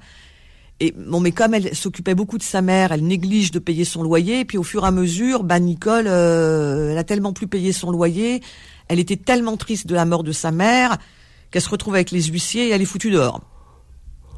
Et 0.79 0.93
bon, 0.97 1.19
mais 1.19 1.31
comme 1.31 1.53
elle 1.53 1.75
s'occupait 1.75 2.15
beaucoup 2.15 2.39
de 2.39 2.43
sa 2.43 2.61
mère, 2.61 2.91
elle 2.91 3.05
néglige 3.05 3.51
de 3.51 3.59
payer 3.59 3.85
son 3.85 4.01
loyer. 4.01 4.39
Et 4.39 4.45
puis 4.45 4.57
au 4.57 4.63
fur 4.63 4.83
et 4.83 4.87
à 4.87 4.91
mesure, 4.91 5.43
bah 5.43 5.59
Nicole, 5.59 6.07
euh, 6.07 6.91
elle 6.91 6.97
a 6.97 7.03
tellement 7.03 7.33
plus 7.33 7.47
payé 7.47 7.71
son 7.71 7.91
loyer, 7.91 8.41
elle 8.87 8.99
était 8.99 9.15
tellement 9.15 9.57
triste 9.57 9.85
de 9.85 9.93
la 9.93 10.05
mort 10.05 10.23
de 10.23 10.31
sa 10.31 10.51
mère 10.51 10.97
qu'elle 11.51 11.61
se 11.61 11.69
retrouve 11.69 11.93
avec 11.93 12.09
les 12.11 12.23
huissiers 12.23 12.67
et 12.67 12.69
elle 12.71 12.81
est 12.81 12.85
foutue 12.85 13.11
dehors. 13.11 13.41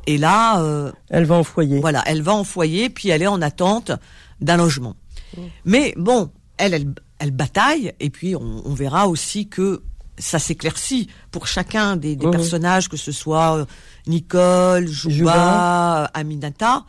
Et 0.06 0.18
là, 0.18 0.62
euh, 0.62 0.92
elle 1.10 1.24
va 1.24 1.36
en 1.36 1.44
foyer. 1.46 1.80
Voilà, 1.80 2.04
elle 2.06 2.22
va 2.22 2.34
en 2.34 2.44
foyer, 2.44 2.90
puis 2.90 3.08
elle 3.08 3.22
est 3.22 3.28
en 3.28 3.42
attente 3.42 3.94
d'un 4.42 4.58
logement. 4.58 4.96
Mmh. 5.38 5.42
Mais 5.64 5.94
bon, 5.96 6.30
elle, 6.58 6.74
elle, 6.74 6.94
elle 7.20 7.32
bataille, 7.32 7.94
et 8.00 8.10
puis 8.10 8.36
on, 8.36 8.74
verra 8.74 9.08
aussi 9.08 9.48
que 9.48 9.82
ça 10.18 10.40
s'éclaircit 10.40 11.08
pour 11.32 11.48
chacun 11.48 11.96
des, 11.96 12.16
des 12.16 12.30
personnages, 12.30 12.90
que 12.90 12.98
ce 12.98 13.12
soit 13.12 13.58
euh, 13.58 13.66
Nicole, 14.08 14.88
Juba, 14.88 16.06
Aminata. 16.14 16.86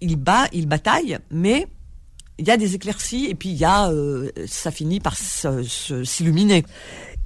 Il 0.00 0.16
bat, 0.16 0.46
il 0.52 0.66
bataille, 0.66 1.18
mais 1.30 1.66
il 2.38 2.46
y 2.46 2.50
a 2.50 2.56
des 2.56 2.74
éclaircies 2.74 3.26
et 3.26 3.34
puis 3.34 3.48
il 3.50 3.56
y 3.56 3.64
a, 3.64 3.90
euh, 3.90 4.30
ça 4.46 4.70
finit 4.70 5.00
par 5.00 5.16
s'illuminer. 5.16 6.64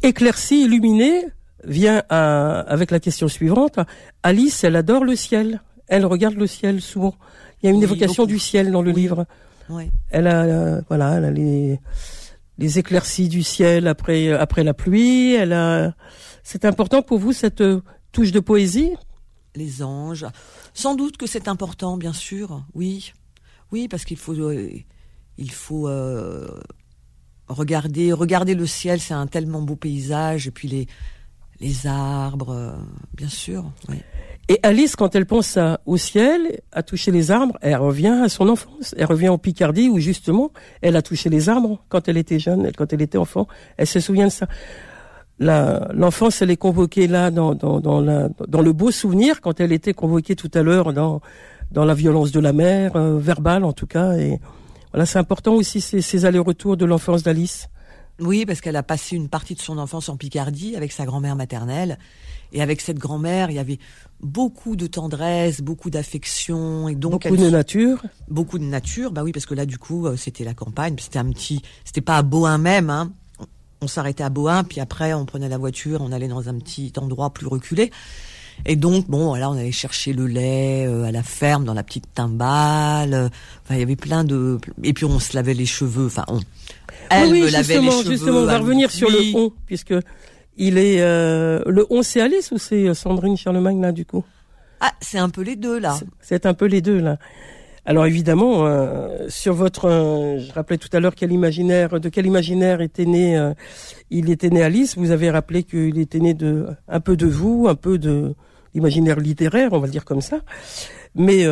Éclaircie, 0.03 0.63
illuminé 0.65 1.27
vient 1.65 2.03
à, 2.09 2.61
avec 2.61 2.91
la 2.91 2.99
question 2.99 3.29
suivante. 3.29 3.79
Alice, 4.23 4.65
elle 4.65 4.77
adore 4.77 5.05
le 5.05 5.15
ciel. 5.15 5.63
Elle 5.87 6.07
regarde 6.07 6.35
le 6.35 6.47
ciel 6.47 6.81
souvent. 6.81 7.15
Il 7.63 7.67
y 7.67 7.69
a 7.69 7.75
une 7.75 7.83
évocation 7.83 8.25
du 8.25 8.39
ciel 8.39 8.73
dans 8.73 8.83
le 8.83 8.91
livre. 8.91 9.27
Elle 10.11 10.27
a, 10.27 10.43
euh, 10.43 10.83
voilà, 10.89 11.17
elle 11.17 11.25
a 11.25 11.31
les, 11.31 11.81
les 12.59 12.79
éclaircies 12.79 13.29
du 13.29 13.43
ciel 13.43 13.87
après 13.87 14.33
après 14.33 14.65
la 14.65 14.75
pluie. 14.75 15.35
Elle 15.35 15.53
a. 15.53 15.95
C'est 16.43 16.65
important 16.65 17.03
pour 17.03 17.19
vous 17.19 17.33
cette 17.33 17.61
euh, 17.61 17.83
touche 18.13 18.33
de 18.33 18.41
poésie? 18.41 18.93
Les 19.55 19.83
anges. 19.83 20.27
Sans 20.75 20.95
doute 20.95 21.17
que 21.17 21.27
c'est 21.27 21.47
important, 21.49 21.97
bien 21.97 22.13
sûr. 22.13 22.65
Oui, 22.75 23.13
oui, 23.71 23.89
parce 23.89 24.05
qu'il 24.05 24.17
faut 24.17 24.35
euh, 24.35 24.71
il 25.39 25.51
faut 25.51 25.89
regarder 27.49 28.13
regarder 28.13 28.55
le 28.55 28.67
ciel. 28.67 29.01
C'est 29.01 29.15
un 29.15 29.27
tellement 29.27 29.63
beau 29.63 29.77
paysage 29.77 30.47
et 30.47 30.51
puis 30.51 30.69
les 30.69 30.87
les 31.63 31.87
arbres, 31.87 32.75
bien 33.15 33.29
sûr. 33.29 33.65
Oui. 33.89 33.97
Et 34.49 34.59
Alice, 34.63 34.97
quand 34.97 35.15
elle 35.15 35.25
pense 35.25 35.59
au 35.87 35.97
ciel, 35.97 36.61
à 36.73 36.83
toucher 36.83 37.11
les 37.11 37.31
arbres, 37.31 37.57
elle 37.63 37.77
revient 37.77 38.21
à 38.25 38.29
son 38.29 38.49
enfance. 38.49 38.95
Elle 38.99 39.07
revient 39.07 39.29
en 39.29 39.39
Picardie 39.39 39.89
où 39.89 39.99
justement, 39.99 40.51
elle 40.81 40.97
a 40.97 41.03
touché 41.03 41.31
les 41.31 41.49
arbres 41.49 41.79
quand 41.89 42.09
elle 42.09 42.17
était 42.17 42.41
jeune, 42.41 42.71
quand 42.77 42.93
elle 42.93 43.03
était 43.03 43.19
enfant. 43.19 43.47
Elle 43.77 43.87
se 43.87 44.01
souvient 44.01 44.27
de 44.27 44.33
ça. 44.33 44.49
L'enfance, 45.39 46.43
elle 46.43 46.51
est 46.51 46.57
convoquée 46.57 47.07
là 47.07 47.31
dans, 47.31 47.55
dans, 47.55 47.81
dans, 47.81 48.01
la, 48.01 48.29
dans 48.49 48.61
le 48.61 48.73
beau 48.73 48.91
souvenir 48.91 49.41
quand 49.41 49.61
elle 49.61 49.73
était 49.73 49.95
convoquée 49.95 50.37
tout 50.37 50.51
à 50.55 50.63
l'heure 50.63 50.93
dans, 50.93 51.21
dans 51.71 51.85
la 51.85 51.95
violence 51.95 52.33
de 52.33 52.41
la 52.41 52.53
mère, 52.53 52.97
euh, 52.97 53.19
verbale 53.19 53.65
en 53.65 53.73
tout 53.73 53.87
cas. 53.87 54.13
Et 54.15 54.39
voilà, 54.93 55.07
c'est 55.07 55.19
important 55.19 55.55
aussi 55.55 55.81
ces, 55.81 56.03
ces 56.03 56.25
allers-retours 56.27 56.77
de 56.77 56.85
l'enfance 56.85 57.23
d'Alice. 57.23 57.69
Oui, 58.21 58.47
parce 58.47 58.61
qu'elle 58.61 58.77
a 58.77 58.83
passé 58.83 59.17
une 59.17 59.29
partie 59.29 59.55
de 59.55 59.61
son 59.61 59.79
enfance 59.79 60.09
en 60.09 60.17
Picardie 60.17 60.77
avec 60.77 60.93
sa 60.93 61.05
grand-mère 61.05 61.37
maternelle. 61.37 61.99
Et 62.53 62.61
avec 62.61 62.81
cette 62.81 62.99
grand-mère, 62.99 63.51
il 63.51 63.55
y 63.55 63.59
avait 63.59 63.79
beaucoup 64.21 64.77
de 64.77 64.87
tendresse, 64.87 65.63
beaucoup 65.63 65.89
d'affection 65.91 66.89
et 66.89 66.95
donc 66.95 67.27
beaucoup 67.27 67.37
de 67.37 67.49
nature. 67.49 68.03
Beaucoup 68.29 68.59
de 68.59 68.65
nature, 68.65 69.11
bah 69.11 69.23
oui, 69.23 69.33
parce 69.33 69.47
que 69.47 69.55
là 69.55 69.65
du 69.65 69.79
coup 69.79 70.07
euh, 70.07 70.17
c'était 70.17 70.45
la 70.45 70.53
campagne, 70.53 70.97
c'était 70.99 71.19
un 71.19 71.31
petit, 71.31 71.63
c'était 71.85 72.03
pas 72.03 72.19
à 72.19 72.23
Bohain 72.23 72.59
même, 72.59 72.91
hein. 72.91 73.11
On 73.81 73.89
s'arrêtait 73.89 74.23
à 74.23 74.29
Bohain, 74.29 74.63
puis 74.63 74.81
après 74.81 75.13
on 75.15 75.25
prenait 75.25 75.49
la 75.49 75.59
voiture, 75.59 76.03
on 76.03 76.13
allait 76.13 76.29
dans 76.29 76.49
un 76.49 76.59
petit 76.59 76.93
endroit 76.99 77.31
plus 77.31 77.47
reculé. 77.47 77.91
Et 78.67 78.77
donc 78.77 79.09
bon, 79.09 79.29
voilà, 79.29 79.51
on 79.51 79.55
allait 79.55 79.73
chercher 79.73 80.13
le 80.13 80.27
lait 80.27 80.87
euh, 80.87 81.05
à 81.05 81.11
la 81.11 81.23
ferme 81.23 81.65
dans 81.65 81.75
la 81.75 81.83
petite 81.83 82.13
timbale. 82.15 83.31
Enfin, 83.65 83.75
il 83.75 83.81
y 83.81 83.83
avait 83.83 83.97
plein 83.97 84.25
de 84.25 84.59
et 84.83 84.93
puis 84.93 85.07
on 85.07 85.19
se 85.19 85.35
lavait 85.35 85.55
les 85.55 85.67
cheveux. 85.67 86.07
Enfin, 86.07 86.25
on. 86.29 86.41
Elle 87.11 87.31
me 87.31 87.51
lavait 87.51 87.81
les 87.81 87.91
cheveux. 87.91 88.11
Justement, 88.11 88.39
on 88.39 88.47
va 88.47 88.59
revenir 88.59 88.91
sur 88.91 89.11
le 89.11 89.37
on, 89.37 89.53
puisque 89.67 89.95
il 90.57 90.79
est 90.79 91.01
euh, 91.01 91.63
le 91.67 91.87
11 91.91 92.07
c'est 92.07 92.21
Alice 92.21 92.51
ou 92.53 92.59
c'est 92.59 92.89
euh, 92.89 92.95
Sandrine 92.95 93.37
Charlemagne 93.37 93.81
là 93.81 93.93
du 93.93 94.05
coup? 94.05 94.25
Ah, 94.81 94.93
c'est 95.01 95.19
un 95.19 95.29
peu 95.29 95.43
les 95.43 95.57
deux 95.57 95.79
là. 95.79 95.97
C'est 96.21 96.47
un 96.47 96.55
peu 96.55 96.67
les 96.67 96.81
deux 96.81 97.01
là. 97.01 97.19
Alors 97.85 98.07
évidemment, 98.07 98.67
euh, 98.67 99.29
sur 99.29 99.55
votre, 99.55 99.89
je 100.39 100.53
rappelais 100.53 100.79
tout 100.79 100.89
à 100.93 101.01
l'heure 101.01 101.15
quel 101.17 101.33
imaginaire, 101.33 101.99
de 101.99 102.09
quel 102.09 102.27
imaginaire 102.27 102.81
était 102.81 103.07
né, 103.07 103.53
il 104.11 104.31
était 104.31 104.51
né 104.51 104.63
Alice. 104.63 104.97
Vous 104.97 105.11
avez 105.11 105.31
rappelé 105.31 105.65
qu'il 105.65 105.99
était 105.99 106.21
né 106.21 106.33
de 106.33 106.67
un 106.89 107.01
peu 107.01 107.17
de 107.17 107.27
vous, 107.27 107.67
un 107.69 107.75
peu 107.75 107.99
de 107.99 108.35
l'imaginaire 108.75 109.19
littéraire, 109.19 109.73
on 109.73 109.81
va 109.81 109.87
le 109.87 109.93
dire 109.93 110.05
comme 110.05 110.21
ça. 110.21 110.39
Mais 111.17 111.45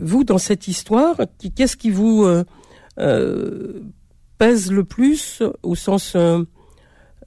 vous, 0.00 0.24
dans 0.24 0.38
cette 0.38 0.68
histoire, 0.68 1.16
qu'est-ce 1.54 1.76
qui 1.76 1.90
vous 1.90 2.26
pèse 2.96 4.72
le 4.72 4.84
plus 4.84 5.42
au 5.62 5.74
sens 5.74 6.16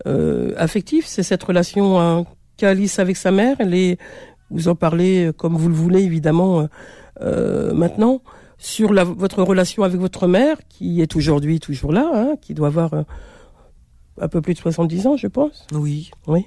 euh, 0.07 0.53
affectif, 0.57 1.05
c'est 1.05 1.23
cette 1.23 1.43
relation 1.43 1.99
hein, 1.99 2.25
qu'Alice 2.57 2.99
avec 2.99 3.17
sa 3.17 3.31
mère. 3.31 3.57
Elle 3.59 3.73
est, 3.73 3.97
vous 4.49 4.67
en 4.67 4.75
parlez 4.75 5.31
comme 5.37 5.55
vous 5.55 5.69
le 5.69 5.75
voulez 5.75 6.03
évidemment 6.03 6.67
euh, 7.21 7.73
maintenant. 7.73 8.21
sur 8.57 8.93
la, 8.93 9.03
votre 9.03 9.41
relation 9.41 9.83
avec 9.83 9.99
votre 9.99 10.27
mère, 10.27 10.57
qui 10.67 11.01
est 11.01 11.15
aujourd'hui 11.15 11.59
toujours 11.59 11.93
là, 11.93 12.09
hein, 12.13 12.35
qui 12.41 12.53
doit 12.53 12.67
avoir 12.67 12.93
euh, 12.93 13.03
un 14.19 14.27
peu 14.27 14.41
plus 14.41 14.53
de 14.53 14.59
70 14.59 15.07
ans, 15.07 15.17
je 15.17 15.27
pense. 15.27 15.65
Oui. 15.73 16.11
Oui. 16.27 16.45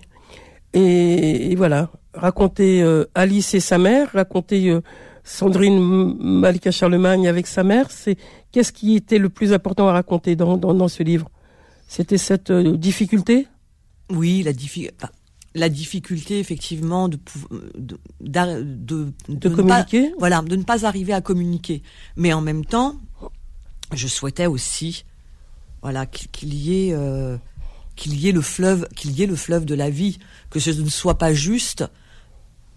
Et, 0.75 1.53
et 1.53 1.57
voilà, 1.57 1.91
raconter 2.15 2.83
euh, 2.83 3.05
Alice 3.15 3.55
et 3.55 3.61
sa 3.61 3.79
mère, 3.79 4.11
raconter 4.13 4.71
euh, 4.71 4.81
Sandrine 5.25 5.79
Malika 6.19 6.71
Charlemagne 6.71 7.29
avec 7.29 7.47
sa 7.47 7.63
mère, 7.63 7.91
c'est 7.91 8.17
qu'est-ce 8.51 8.73
qui 8.73 8.97
était 8.97 9.19
le 9.19 9.29
plus 9.29 9.53
important 9.53 9.89
à 9.89 9.93
raconter 9.93 10.35
dans, 10.37 10.57
dans, 10.57 10.75
dans 10.75 10.89
ce 10.89 11.03
livre? 11.03 11.31
C'était 11.89 12.19
cette 12.19 12.51
euh, 12.51 12.77
difficulté? 12.77 13.47
Oui, 14.11 14.43
la, 14.43 14.53
diffi- 14.53 14.91
enfin, 14.99 15.13
la 15.55 15.69
difficulté 15.69 16.39
effectivement 16.41 17.09
de 17.09 17.19
de, 17.79 17.99
de, 18.21 19.13
de 19.29 19.49
ne 19.49 19.55
pas- 19.55 19.85
communiquer? 19.85 20.13
voilà, 20.19 20.43
de 20.43 20.57
ne 20.57 20.65
pas 20.65 20.85
arriver 20.87 21.13
à 21.13 21.21
communiquer. 21.21 21.83
Mais 22.17 22.33
en 22.33 22.41
même 22.41 22.65
temps, 22.65 22.97
je 23.93 24.09
souhaitais 24.09 24.47
aussi, 24.47 25.05
voilà, 25.83 26.07
qu'il 26.07 26.29
qu'il 26.31 26.55
y 26.55 26.89
ait, 26.89 26.95
euh, 26.95 27.37
qu'il 27.95 28.19
y 28.19 28.29
ait 28.29 28.33
le 28.33 28.41
fleuve, 28.41 28.89
qu'il 28.97 29.13
y 29.13 29.23
ait 29.23 29.27
le 29.27 29.37
fleuve 29.37 29.67
de 29.67 29.75
la 29.75 29.89
vie, 29.91 30.19
que 30.51 30.59
ce 30.59 30.71
ne 30.71 30.89
soit 30.89 31.19
pas 31.19 31.33
juste 31.33 31.85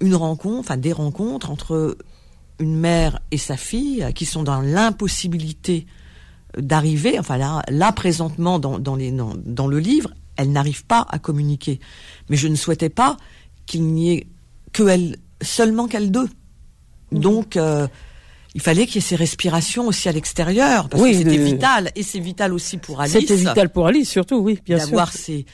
une 0.02 0.16
rencontre, 0.16 0.60
enfin 0.60 0.78
des 0.78 0.92
rencontres 0.92 1.50
entre 1.50 1.98
une 2.60 2.76
mère 2.76 3.20
et 3.32 3.38
sa 3.38 3.58
fille 3.58 4.04
euh, 4.04 4.12
qui 4.12 4.26
sont 4.26 4.44
dans 4.44 4.62
l'impossibilité 4.62 5.86
d'arriver, 6.58 7.20
enfin 7.20 7.38
là, 7.38 7.62
là 7.70 7.92
présentement 7.92 8.60
dans, 8.60 8.80
dans, 8.80 8.96
les, 8.96 9.12
dans, 9.12 9.34
dans 9.46 9.68
le 9.68 9.80
livre, 9.80 10.12
elles 10.38 10.52
n'arrivent 10.52 10.86
pas 10.86 11.06
à 11.10 11.20
communiquer. 11.20 11.80
Mais 12.30 12.38
je 12.38 12.48
ne 12.48 12.56
souhaitais 12.56 12.90
pas 12.90 13.18
qu'il 13.66 13.84
n'y 13.84 14.14
ait 14.14 14.28
que 14.72 14.84
elles, 14.88 15.18
seulement 15.42 15.88
qu'elles 15.88 16.12
deux. 16.12 16.30
Donc, 17.12 17.56
euh, 17.58 17.88
il 18.54 18.62
fallait 18.62 18.86
qu'il 18.86 18.96
y 18.96 18.98
ait 19.00 19.02
ces 19.08 19.16
respirations 19.16 19.88
aussi 19.88 20.08
à 20.10 20.12
l'extérieur, 20.14 20.88
parce 20.90 21.02
Oui, 21.04 21.12
que 21.12 21.18
c'était 21.20 21.38
le- 21.38 21.44
vital, 21.44 21.92
et 21.96 22.04
c'est 22.04 22.20
vital 22.20 22.54
aussi 22.54 22.78
pour 22.78 23.02
Alice. 23.02 23.14
C'était 23.14 23.36
vital 23.36 23.70
pour 23.70 23.88
Alice, 23.88 24.10
surtout, 24.10 24.38
oui, 24.38 24.60
bien 24.66 24.78
sûr. 24.80 24.88
d'avoir 24.88 25.12
ces... 25.12 25.46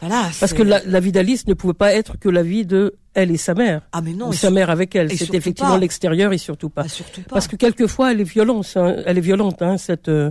Voilà, 0.00 0.22
Parce 0.38 0.38
c'est- 0.52 0.56
que 0.56 0.62
la, 0.62 0.80
la 0.84 1.00
vie 1.00 1.12
d'Alice 1.12 1.46
ne 1.46 1.54
pouvait 1.54 1.72
pas 1.74 1.94
être 1.94 2.18
que 2.18 2.28
la 2.28 2.42
vie 2.42 2.66
de 2.66 2.94
elle 3.14 3.30
et 3.30 3.36
sa 3.36 3.54
mère. 3.54 3.82
Ah 3.92 4.00
mais 4.02 4.12
non, 4.12 4.28
ou 4.28 4.32
sa 4.32 4.50
mère 4.50 4.70
avec 4.70 4.94
elle. 4.96 5.10
surtout 5.16 5.36
effectivement 5.36 5.76
l'extérieur 5.76 6.32
et 6.32 6.38
surtout 6.38 6.68
pas. 6.68 6.82
ah, 6.84 6.88
surtout 6.88 7.22
pas. 7.22 7.34
Parce 7.34 7.46
que 7.48 7.56
quelquefois, 7.56 8.12
elle 8.12 8.20
est 8.20 8.24
violente. 8.24 8.70
hein, 8.76 8.96
elle 9.06 9.18
est 9.18 9.22
violente, 9.22 9.62
hein, 9.62 9.78
cette, 9.78 10.08
euh, 10.08 10.30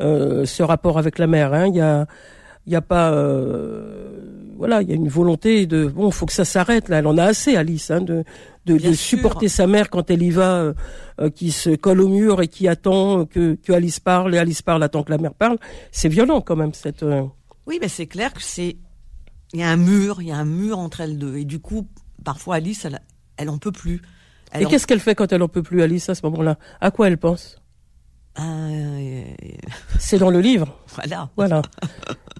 euh, 0.00 0.44
ce 0.46 0.62
rapport 0.62 0.98
avec 0.98 1.18
la 1.18 1.26
mère. 1.26 1.52
hein. 1.52 1.66
Il 1.68 1.76
y 1.76 1.80
a, 1.80 2.06
il 2.66 2.72
y 2.72 2.76
a 2.76 2.80
pas, 2.80 3.12
euh, 3.12 4.20
voilà, 4.56 4.82
il 4.82 4.88
y 4.88 4.92
a 4.92 4.94
une 4.94 5.08
volonté 5.08 5.66
de, 5.66 5.86
bon, 5.86 6.10
faut 6.10 6.26
que 6.26 6.32
ça 6.32 6.44
s'arrête 6.44 6.88
là. 6.88 6.98
Elle 6.98 7.06
en 7.06 7.18
a 7.18 7.24
assez, 7.24 7.54
Alice, 7.56 7.90
hein, 7.90 8.00
de, 8.00 8.24
supporter 8.94 9.48
sa 9.48 9.66
mère 9.66 9.90
quand 9.90 10.10
elle 10.10 10.22
y 10.22 10.30
va, 10.30 10.72
euh, 11.20 11.30
qui 11.34 11.50
se 11.52 11.70
colle 11.70 12.00
au 12.00 12.08
mur 12.08 12.40
et 12.40 12.48
qui 12.48 12.66
attend 12.68 13.26
que, 13.26 13.54
que 13.62 13.72
Alice 13.72 14.00
parle 14.00 14.34
et 14.34 14.38
Alice 14.38 14.62
parle 14.62 14.82
attend 14.82 15.02
que 15.02 15.10
la 15.10 15.18
mère 15.18 15.34
parle. 15.34 15.58
C'est 15.90 16.08
violent 16.08 16.40
quand 16.40 16.56
même 16.56 16.72
cette. 16.72 17.04
Oui, 17.66 17.78
mais 17.80 17.88
c'est 17.88 18.06
clair 18.06 18.32
que 18.32 18.42
c'est 18.42 18.76
il 19.52 19.60
y 19.60 19.62
a 19.62 19.70
un 19.70 19.76
mur, 19.76 20.20
il 20.22 20.28
y 20.28 20.32
a 20.32 20.36
un 20.36 20.44
mur 20.44 20.78
entre 20.78 21.00
elles 21.00 21.18
deux, 21.18 21.36
et 21.36 21.44
du 21.44 21.58
coup, 21.60 21.86
parfois 22.24 22.56
Alice, 22.56 22.84
elle, 22.84 23.00
elle 23.36 23.48
en 23.50 23.58
peut 23.58 23.72
plus. 23.72 24.00
Elle 24.50 24.62
Et 24.62 24.66
en- 24.66 24.68
qu'est-ce 24.70 24.86
qu'elle 24.86 25.00
fait 25.00 25.14
quand 25.14 25.32
elle 25.32 25.42
en 25.42 25.48
peut 25.48 25.62
plus, 25.62 25.82
Alice, 25.82 26.08
à 26.08 26.14
ce 26.14 26.20
moment-là? 26.26 26.58
À 26.80 26.90
quoi 26.90 27.08
elle 27.08 27.18
pense? 27.18 27.56
Ah, 28.34 28.42
euh, 28.68 29.24
C'est 29.98 30.16
dans 30.18 30.30
le 30.30 30.40
livre. 30.40 30.78
voilà. 30.94 31.28
Voilà. 31.36 31.60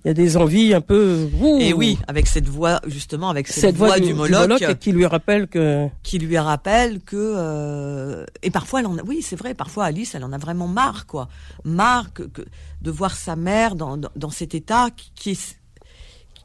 Il 0.05 0.09
y 0.09 0.11
a 0.11 0.15
des 0.15 0.37
envies 0.39 0.73
un 0.73 0.81
peu. 0.81 1.29
ouh, 1.39 1.59
Et 1.61 1.75
oui, 1.75 1.99
avec 2.09 2.27
cette 2.27 2.49
voix, 2.49 2.81
justement, 2.87 3.29
avec 3.29 3.47
cette, 3.47 3.61
cette 3.61 3.77
voix 3.77 3.97
du, 3.97 4.07
du 4.07 4.09
du 4.09 4.15
Moloch, 4.15 4.49
Moloch 4.61 4.79
qui 4.79 4.91
lui 4.93 5.05
rappelle 5.05 5.49
que. 5.49 5.89
qui 6.03 6.19
lui 6.19 6.39
rappelle 6.39 7.01
que 7.03 7.17
euh, 7.17 8.25
et 8.43 8.51
parfois 8.51 8.81
elle 8.81 8.87
en 8.87 8.97
a, 8.97 9.03
oui 9.03 9.21
c'est 9.23 9.37
vrai 9.37 9.55
parfois 9.55 9.85
Alice 9.85 10.15
elle 10.15 10.25
en 10.25 10.33
a 10.33 10.39
vraiment 10.39 10.67
marre 10.67 11.07
quoi 11.07 11.29
marre 11.65 12.13
que, 12.13 12.25
que- 12.25 12.43
de 12.81 12.91
voir 12.91 13.15
sa 13.15 13.37
mère 13.37 13.77
dans, 13.77 13.97
dans, 13.97 14.09
dans 14.17 14.31
cet 14.31 14.55
état 14.57 14.89
qui, 14.97 15.13
qui 15.15 15.31
est- 15.33 15.59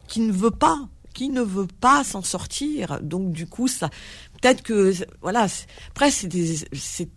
qui 0.07 0.19
ne 0.21 0.31
veut 0.31 0.51
pas 0.51 0.77
qui 1.13 1.29
ne 1.29 1.41
veut 1.41 1.67
pas 1.81 2.03
s'en 2.03 2.21
sortir 2.21 2.99
donc 3.01 3.31
du 3.31 3.47
coup 3.47 3.67
ça 3.67 3.89
peut-être 4.41 4.61
que 4.61 4.93
voilà 5.21 5.47
après 5.89 6.11
c'est 6.11 6.29
c'est 6.73 7.09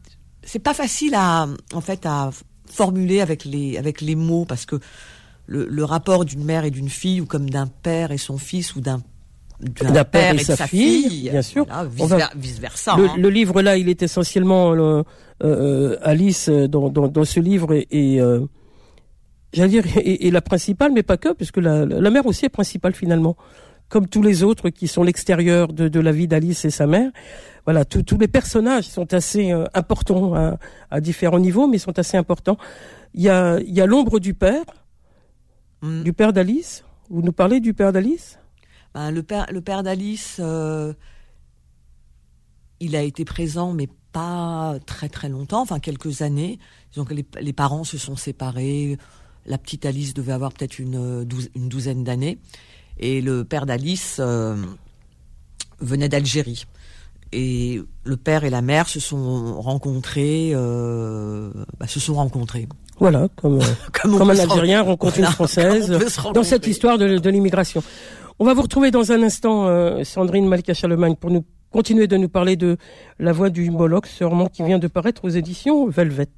c'est 0.42 0.58
pas 0.58 0.74
facile 0.74 1.14
à 1.14 1.46
en 1.74 1.80
fait 1.80 2.06
à 2.06 2.30
formuler 2.66 3.20
avec 3.20 3.44
les 3.44 3.76
avec 3.76 4.00
les 4.00 4.14
mots 4.14 4.44
parce 4.46 4.64
que 4.66 4.76
le, 5.46 5.66
le 5.66 5.84
rapport 5.84 6.24
d'une 6.24 6.44
mère 6.44 6.64
et 6.64 6.70
d'une 6.70 6.88
fille 6.88 7.20
ou 7.20 7.26
comme 7.26 7.50
d'un 7.50 7.66
père 7.66 8.10
et 8.12 8.18
son 8.18 8.38
fils 8.38 8.74
ou 8.76 8.80
d'un 8.80 9.02
D'un 9.60 10.04
père 10.04 10.32
et 10.34 10.38
de 10.38 10.42
sa 10.42 10.66
fille, 10.66 11.28
bien 11.28 11.42
sûr. 11.42 11.66
voilà, 11.66 11.86
On 11.98 12.06
va- 12.06 12.30
vice, 12.36 12.58
versa 12.58 12.96
le, 12.96 13.04
hein. 13.10 13.14
le 13.18 13.28
livre 13.28 13.60
là, 13.60 13.76
il 13.76 13.90
est 13.90 14.02
essentiellement 14.02 14.72
euh, 14.74 15.02
euh, 15.42 15.98
Alice 16.02 16.48
euh, 16.48 16.66
dans, 16.66 16.88
dans, 16.88 17.08
dans 17.08 17.24
ce 17.26 17.40
livre 17.40 17.74
et, 17.74 17.86
et, 17.90 18.20
euh, 18.22 18.46
j'allais 19.52 19.68
dire 19.70 19.86
et, 19.98 20.26
et 20.26 20.30
la 20.30 20.40
principale, 20.40 20.92
mais 20.92 21.02
pas 21.02 21.16
que, 21.16 21.32
puisque 21.32 21.58
la, 21.58 21.84
la 21.86 22.10
mère 22.10 22.26
aussi 22.26 22.44
est 22.46 22.50
principale 22.50 22.94
finalement, 22.94 23.36
comme 23.88 24.06
tous 24.08 24.22
les 24.22 24.42
autres 24.42 24.70
qui 24.70 24.88
sont 24.88 25.02
l'extérieur 25.02 25.72
de, 25.72 25.88
de 25.88 26.00
la 26.00 26.12
vie 26.12 26.28
d'Alice 26.28 26.64
et 26.64 26.70
sa 26.70 26.86
mère. 26.86 27.10
Voilà, 27.64 27.84
tous 27.84 28.18
les 28.18 28.28
personnages 28.28 28.88
sont 28.88 29.12
assez 29.12 29.52
euh, 29.52 29.64
importants 29.74 30.34
à, 30.34 30.58
à 30.90 31.00
différents 31.00 31.38
niveaux, 31.40 31.66
mais 31.66 31.78
sont 31.78 31.98
assez 31.98 32.16
importants. 32.16 32.56
Il 33.14 33.22
y 33.22 33.28
a, 33.28 33.54
a 33.56 33.86
l'ombre 33.86 34.20
du 34.20 34.34
père, 34.34 34.64
Mm. 35.82 36.02
du 36.02 36.12
père 36.12 36.32
d'Alice? 36.34 36.84
Vous 37.08 37.22
nous 37.22 37.32
parlez 37.32 37.58
du 37.60 37.72
père 37.72 37.90
d'Alice? 37.92 38.38
Ben, 38.94 39.10
le 39.10 39.22
père, 39.22 39.46
le 39.50 39.62
père 39.62 39.82
d'Alice, 39.82 40.36
euh, 40.38 40.92
il 42.80 42.94
a 42.96 43.02
été 43.02 43.24
présent, 43.24 43.72
mais 43.72 43.88
pas 44.12 44.76
très 44.84 45.08
très 45.08 45.28
longtemps, 45.28 45.62
enfin 45.62 45.78
quelques 45.78 46.22
années. 46.22 46.58
Que 46.94 47.14
les, 47.14 47.24
les 47.40 47.52
parents 47.52 47.84
se 47.84 47.96
sont 47.98 48.16
séparés. 48.16 48.98
La 49.46 49.58
petite 49.58 49.86
Alice 49.86 50.14
devait 50.14 50.32
avoir 50.32 50.52
peut-être 50.52 50.78
une, 50.78 51.26
une 51.54 51.68
douzaine 51.68 52.04
d'années. 52.04 52.38
Et 52.98 53.20
le 53.20 53.44
père 53.44 53.64
d'Alice 53.66 54.16
euh, 54.20 54.56
venait 55.80 56.08
d'Algérie. 56.08 56.64
Et 57.32 57.80
le 58.04 58.16
père 58.16 58.44
et 58.44 58.50
la 58.50 58.60
mère 58.60 58.88
se 58.88 58.98
sont 59.00 59.60
rencontrés, 59.60 60.50
euh, 60.52 61.50
bah, 61.78 61.86
se 61.86 62.00
sont 62.00 62.14
rencontrés. 62.14 62.68
Voilà, 62.98 63.28
comme, 63.36 63.60
euh, 63.60 63.64
un 64.04 64.28
Algérien 64.28 64.82
ren- 64.82 64.88
rencontre 64.90 65.14
Voilà, 65.14 65.28
une 65.28 65.34
Française 65.34 65.98
dans 66.34 66.42
cette 66.42 66.66
histoire 66.66 66.98
de, 66.98 67.18
de 67.18 67.30
l'immigration. 67.30 67.82
On 68.38 68.44
va 68.44 68.52
vous 68.52 68.62
retrouver 68.62 68.90
dans 68.90 69.12
un 69.12 69.22
instant, 69.22 69.68
euh, 69.68 70.02
Sandrine 70.04 70.46
Malika 70.48 70.74
Charlemagne, 70.74 71.14
pour 71.14 71.30
nous 71.30 71.44
continuer 71.70 72.08
de 72.08 72.16
nous 72.16 72.28
parler 72.28 72.56
de 72.56 72.76
La 73.18 73.32
Voix 73.32 73.48
du 73.48 73.70
Moloch, 73.70 74.06
ce 74.06 74.24
roman 74.24 74.48
qui 74.48 74.62
vient 74.64 74.78
de 74.78 74.88
paraître 74.88 75.24
aux 75.24 75.28
éditions 75.30 75.88
Velvet. 75.88 76.28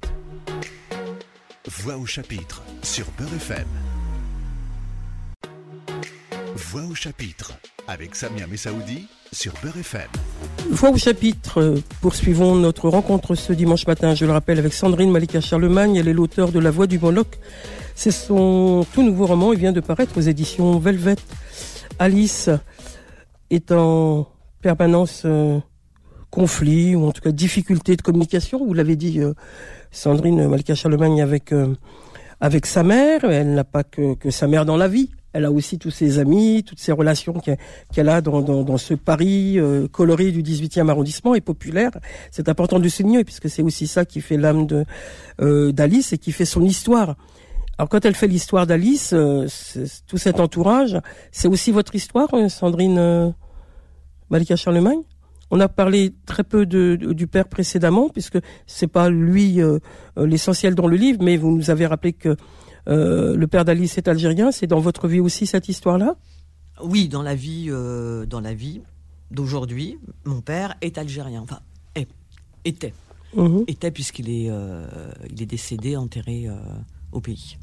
Voix 1.69 1.95
au 1.95 2.05
chapitre 2.05 2.61
sur 2.81 3.05
Beurre 3.17 3.35
FM. 3.35 3.65
Voix 6.57 6.81
au 6.83 6.93
chapitre 6.93 7.53
avec 7.87 8.15
Samia 8.15 8.47
Messaoudi 8.47 9.07
sur 9.31 9.53
Beurre 9.63 9.77
FM. 9.77 10.09
Voix 10.71 10.89
au 10.89 10.97
chapitre, 10.97 11.61
euh, 11.61 11.81
poursuivons 12.01 12.55
notre 12.55 12.89
rencontre 12.89 13.35
ce 13.35 13.53
dimanche 13.53 13.87
matin, 13.87 14.13
je 14.13 14.25
le 14.25 14.33
rappelle, 14.33 14.59
avec 14.59 14.73
Sandrine 14.73 15.09
Malika 15.09 15.39
Charlemagne. 15.39 15.95
Elle 15.95 16.09
est 16.09 16.13
l'auteur 16.13 16.51
de 16.51 16.59
La 16.59 16.69
Voix 16.69 16.85
du 16.85 16.99
Moloch. 16.99 17.39
C'est 17.95 18.11
son 18.11 18.85
tout 18.93 19.01
nouveau 19.01 19.25
roman, 19.25 19.53
il 19.53 19.59
vient 19.59 19.71
de 19.71 19.79
paraître 19.79 20.17
aux 20.17 20.21
éditions 20.21 20.79
Velvet. 20.79 21.15
Alice 21.97 22.49
est 23.49 23.71
en 23.71 24.27
permanence 24.61 25.25
euh, 26.33 26.41
conflit, 26.41 26.95
ou 26.95 27.05
en 27.05 27.11
tout 27.11 27.21
cas 27.21 27.31
difficulté 27.31 27.95
de 27.95 28.01
communication, 28.01 28.65
vous 28.65 28.73
l'avez 28.73 28.95
dit, 28.95 29.19
euh, 29.19 29.33
Sandrine 29.91 30.47
Malika 30.47 30.75
Charlemagne, 30.75 31.21
avec, 31.21 31.51
euh, 31.51 31.75
avec 32.41 32.65
sa 32.65 32.83
mère. 32.83 33.23
Elle 33.23 33.53
n'a 33.53 33.63
pas 33.63 33.83
que, 33.83 34.15
que 34.15 34.31
sa 34.31 34.47
mère 34.47 34.65
dans 34.65 34.77
la 34.77 34.87
vie. 34.87 35.09
Elle 35.33 35.45
a 35.45 35.51
aussi 35.51 35.79
tous 35.79 35.89
ses 35.89 36.19
amis, 36.19 36.63
toutes 36.63 36.79
ses 36.79 36.91
relations 36.91 37.33
qu'elle 37.91 38.09
a 38.09 38.21
dans, 38.21 38.41
dans, 38.41 38.77
ce 38.77 38.93
Paris 38.93 39.57
euh, 39.57 39.87
coloré 39.87 40.31
du 40.31 40.43
18e 40.43 40.89
arrondissement 40.89 41.33
et 41.33 41.41
populaire. 41.41 41.91
C'est 42.29 42.49
important 42.49 42.77
de 42.77 42.83
le 42.83 42.89
souligner 42.89 43.23
puisque 43.23 43.49
c'est 43.49 43.63
aussi 43.63 43.87
ça 43.87 44.05
qui 44.05 44.21
fait 44.21 44.37
l'âme 44.37 44.67
de 44.67 44.85
d'Alice 45.71 46.13
et 46.13 46.19
qui 46.19 46.31
fait 46.31 46.45
son 46.45 46.63
histoire. 46.63 47.15
Alors 47.79 47.89
quand 47.89 48.05
elle 48.05 48.13
fait 48.13 48.27
l'histoire 48.27 48.67
d'Alice, 48.67 49.15
tout 50.05 50.17
cet 50.19 50.39
entourage, 50.39 50.99
c'est 51.31 51.47
aussi 51.47 51.71
votre 51.71 51.95
histoire, 51.95 52.29
Sandrine 52.47 53.33
Malika 54.29 54.55
Charlemagne? 54.55 55.01
On 55.55 55.59
a 55.59 55.69
parlé 55.69 56.15
très 56.25 56.43
peu 56.43 56.65
de, 56.65 56.95
du 56.95 57.27
père 57.27 57.47
précédemment 57.47 58.09
puisque 58.09 58.39
c'est 58.65 58.87
pas 58.87 59.11
lui 59.11 59.61
euh, 59.61 59.77
euh, 60.17 60.25
l'essentiel 60.25 60.73
dans 60.73 60.87
le 60.87 60.97
livre, 60.97 61.19
mais 61.21 61.37
vous 61.37 61.55
nous 61.55 61.69
avez 61.69 61.85
rappelé 61.85 62.11
que 62.11 62.35
euh, 62.87 63.35
le 63.35 63.47
père 63.47 63.63
d'Alice 63.63 63.99
est 63.99 64.07
algérien. 64.07 64.51
C'est 64.51 64.65
dans 64.65 64.79
votre 64.79 65.07
vie 65.07 65.19
aussi 65.19 65.45
cette 65.45 65.69
histoire-là? 65.69 66.15
Oui, 66.83 67.07
dans 67.07 67.21
la 67.21 67.35
vie, 67.35 67.67
euh, 67.69 68.25
dans 68.25 68.41
la 68.41 68.55
vie 68.55 68.81
d'aujourd'hui, 69.29 69.99
mon 70.25 70.41
père 70.41 70.73
est 70.81 70.97
algérien. 70.97 71.41
Enfin, 71.43 71.59
est, 71.93 72.07
était, 72.65 72.95
Mhm. 73.35 73.65
était 73.67 73.91
puisqu'il 73.91 74.29
est, 74.31 74.49
il 75.29 75.39
est 75.39 75.45
décédé, 75.45 75.95
enterré 75.95 76.47
au 77.11 77.21
pays. 77.21 77.57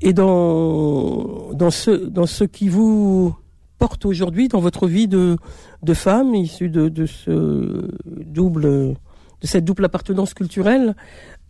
Et 0.00 0.14
dans, 0.14 1.52
dans, 1.52 1.70
ce, 1.70 1.90
dans 1.90 2.26
ce 2.26 2.44
qui 2.44 2.70
vous 2.70 3.36
porte 3.78 4.04
aujourd'hui, 4.04 4.48
dans 4.48 4.60
votre 4.60 4.86
vie 4.86 5.08
de, 5.08 5.36
de 5.82 5.94
femme, 5.94 6.34
issue 6.34 6.68
de, 6.68 6.88
de 6.88 7.06
ce 7.06 7.88
double, 8.06 8.62
de 9.40 9.46
cette 9.46 9.64
double 9.64 9.84
appartenance 9.84 10.34
culturelle, 10.34 10.94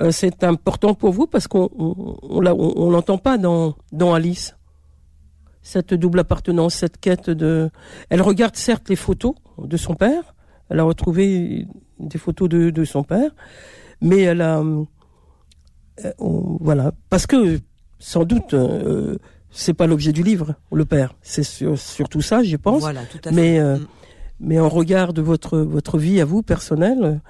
euh, 0.02 0.10
c'est 0.10 0.44
important 0.44 0.94
pour 0.94 1.12
vous 1.12 1.26
parce 1.26 1.48
qu'on 1.48 1.68
on, 1.76 2.90
l'entend 2.90 3.18
pas 3.18 3.38
dans 3.38 3.74
dans 3.92 4.14
Alice. 4.14 4.56
Cette 5.62 5.92
double 5.92 6.20
appartenance, 6.20 6.74
cette 6.74 6.98
quête 6.98 7.30
de. 7.30 7.70
Elle 8.10 8.22
regarde 8.22 8.56
certes 8.56 8.88
les 8.88 8.96
photos 8.96 9.34
de 9.58 9.76
son 9.76 9.94
père. 9.94 10.34
Elle 10.70 10.80
a 10.80 10.84
retrouvé 10.84 11.66
des 11.98 12.18
photos 12.18 12.48
de, 12.48 12.70
de 12.70 12.84
son 12.84 13.02
père, 13.02 13.30
mais 14.00 14.20
elle 14.20 14.42
a 14.42 14.62
euh, 16.04 16.12
voilà 16.18 16.92
parce 17.10 17.26
que 17.26 17.58
sans 17.98 18.24
doute 18.24 18.54
euh, 18.54 19.18
c'est 19.50 19.74
pas 19.74 19.86
l'objet 19.86 20.12
du 20.12 20.22
livre 20.22 20.54
le 20.72 20.84
père 20.84 21.14
c'est 21.22 21.42
surtout 21.42 22.20
ça 22.20 22.42
je 22.42 22.56
pense 22.56 22.80
voilà, 22.80 23.04
tout 23.04 23.18
à 23.24 23.30
fait. 23.30 23.34
mais 23.34 23.58
euh, 23.58 23.76
mm. 23.76 23.86
mais 24.40 24.60
en 24.60 24.68
regard 24.68 25.12
de 25.12 25.22
votre 25.22 25.58
votre 25.58 25.98
vie 25.98 26.20
à 26.20 26.24
vous 26.24 26.42
personnelle 26.42 27.20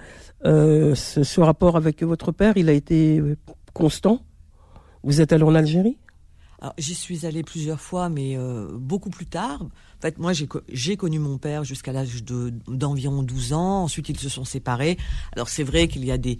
euh, 0.45 0.95
ce, 0.95 1.25
ce, 1.25 1.41
rapport 1.41 1.77
avec 1.77 2.03
votre 2.03 2.31
père 2.31 2.57
il 2.57 2.69
a 2.69 2.73
été 2.73 3.21
constant? 3.79 4.23
Vous 5.05 5.21
êtes 5.21 5.33
allé 5.33 5.45
en 5.45 5.55
Algérie? 5.55 5.97
J'y 6.77 6.97
suis 6.97 7.25
allée 7.25 7.45
plusieurs 7.45 7.81
fois, 7.81 8.09
mais 8.09 8.37
euh, 8.37 8.67
beaucoup 8.73 9.11
plus 9.11 9.27
tard. 9.27 9.63
En 9.63 10.01
fait, 10.03 10.19
moi, 10.19 10.33
j'ai 10.33 10.97
connu 10.97 11.21
mon 11.21 11.39
père 11.39 11.63
jusqu'à 11.63 11.93
l'âge 11.93 12.25
d'environ 12.25 13.23
12 13.23 13.53
ans. 13.53 13.85
Ensuite, 13.85 14.09
ils 14.09 14.19
se 14.19 14.29
sont 14.29 14.45
séparés. 14.45 14.99
Alors, 15.37 15.49
c'est 15.49 15.63
vrai 15.63 15.87
qu'il 15.87 16.05
y 16.05 16.11
a 16.11 16.19
des, 16.19 16.39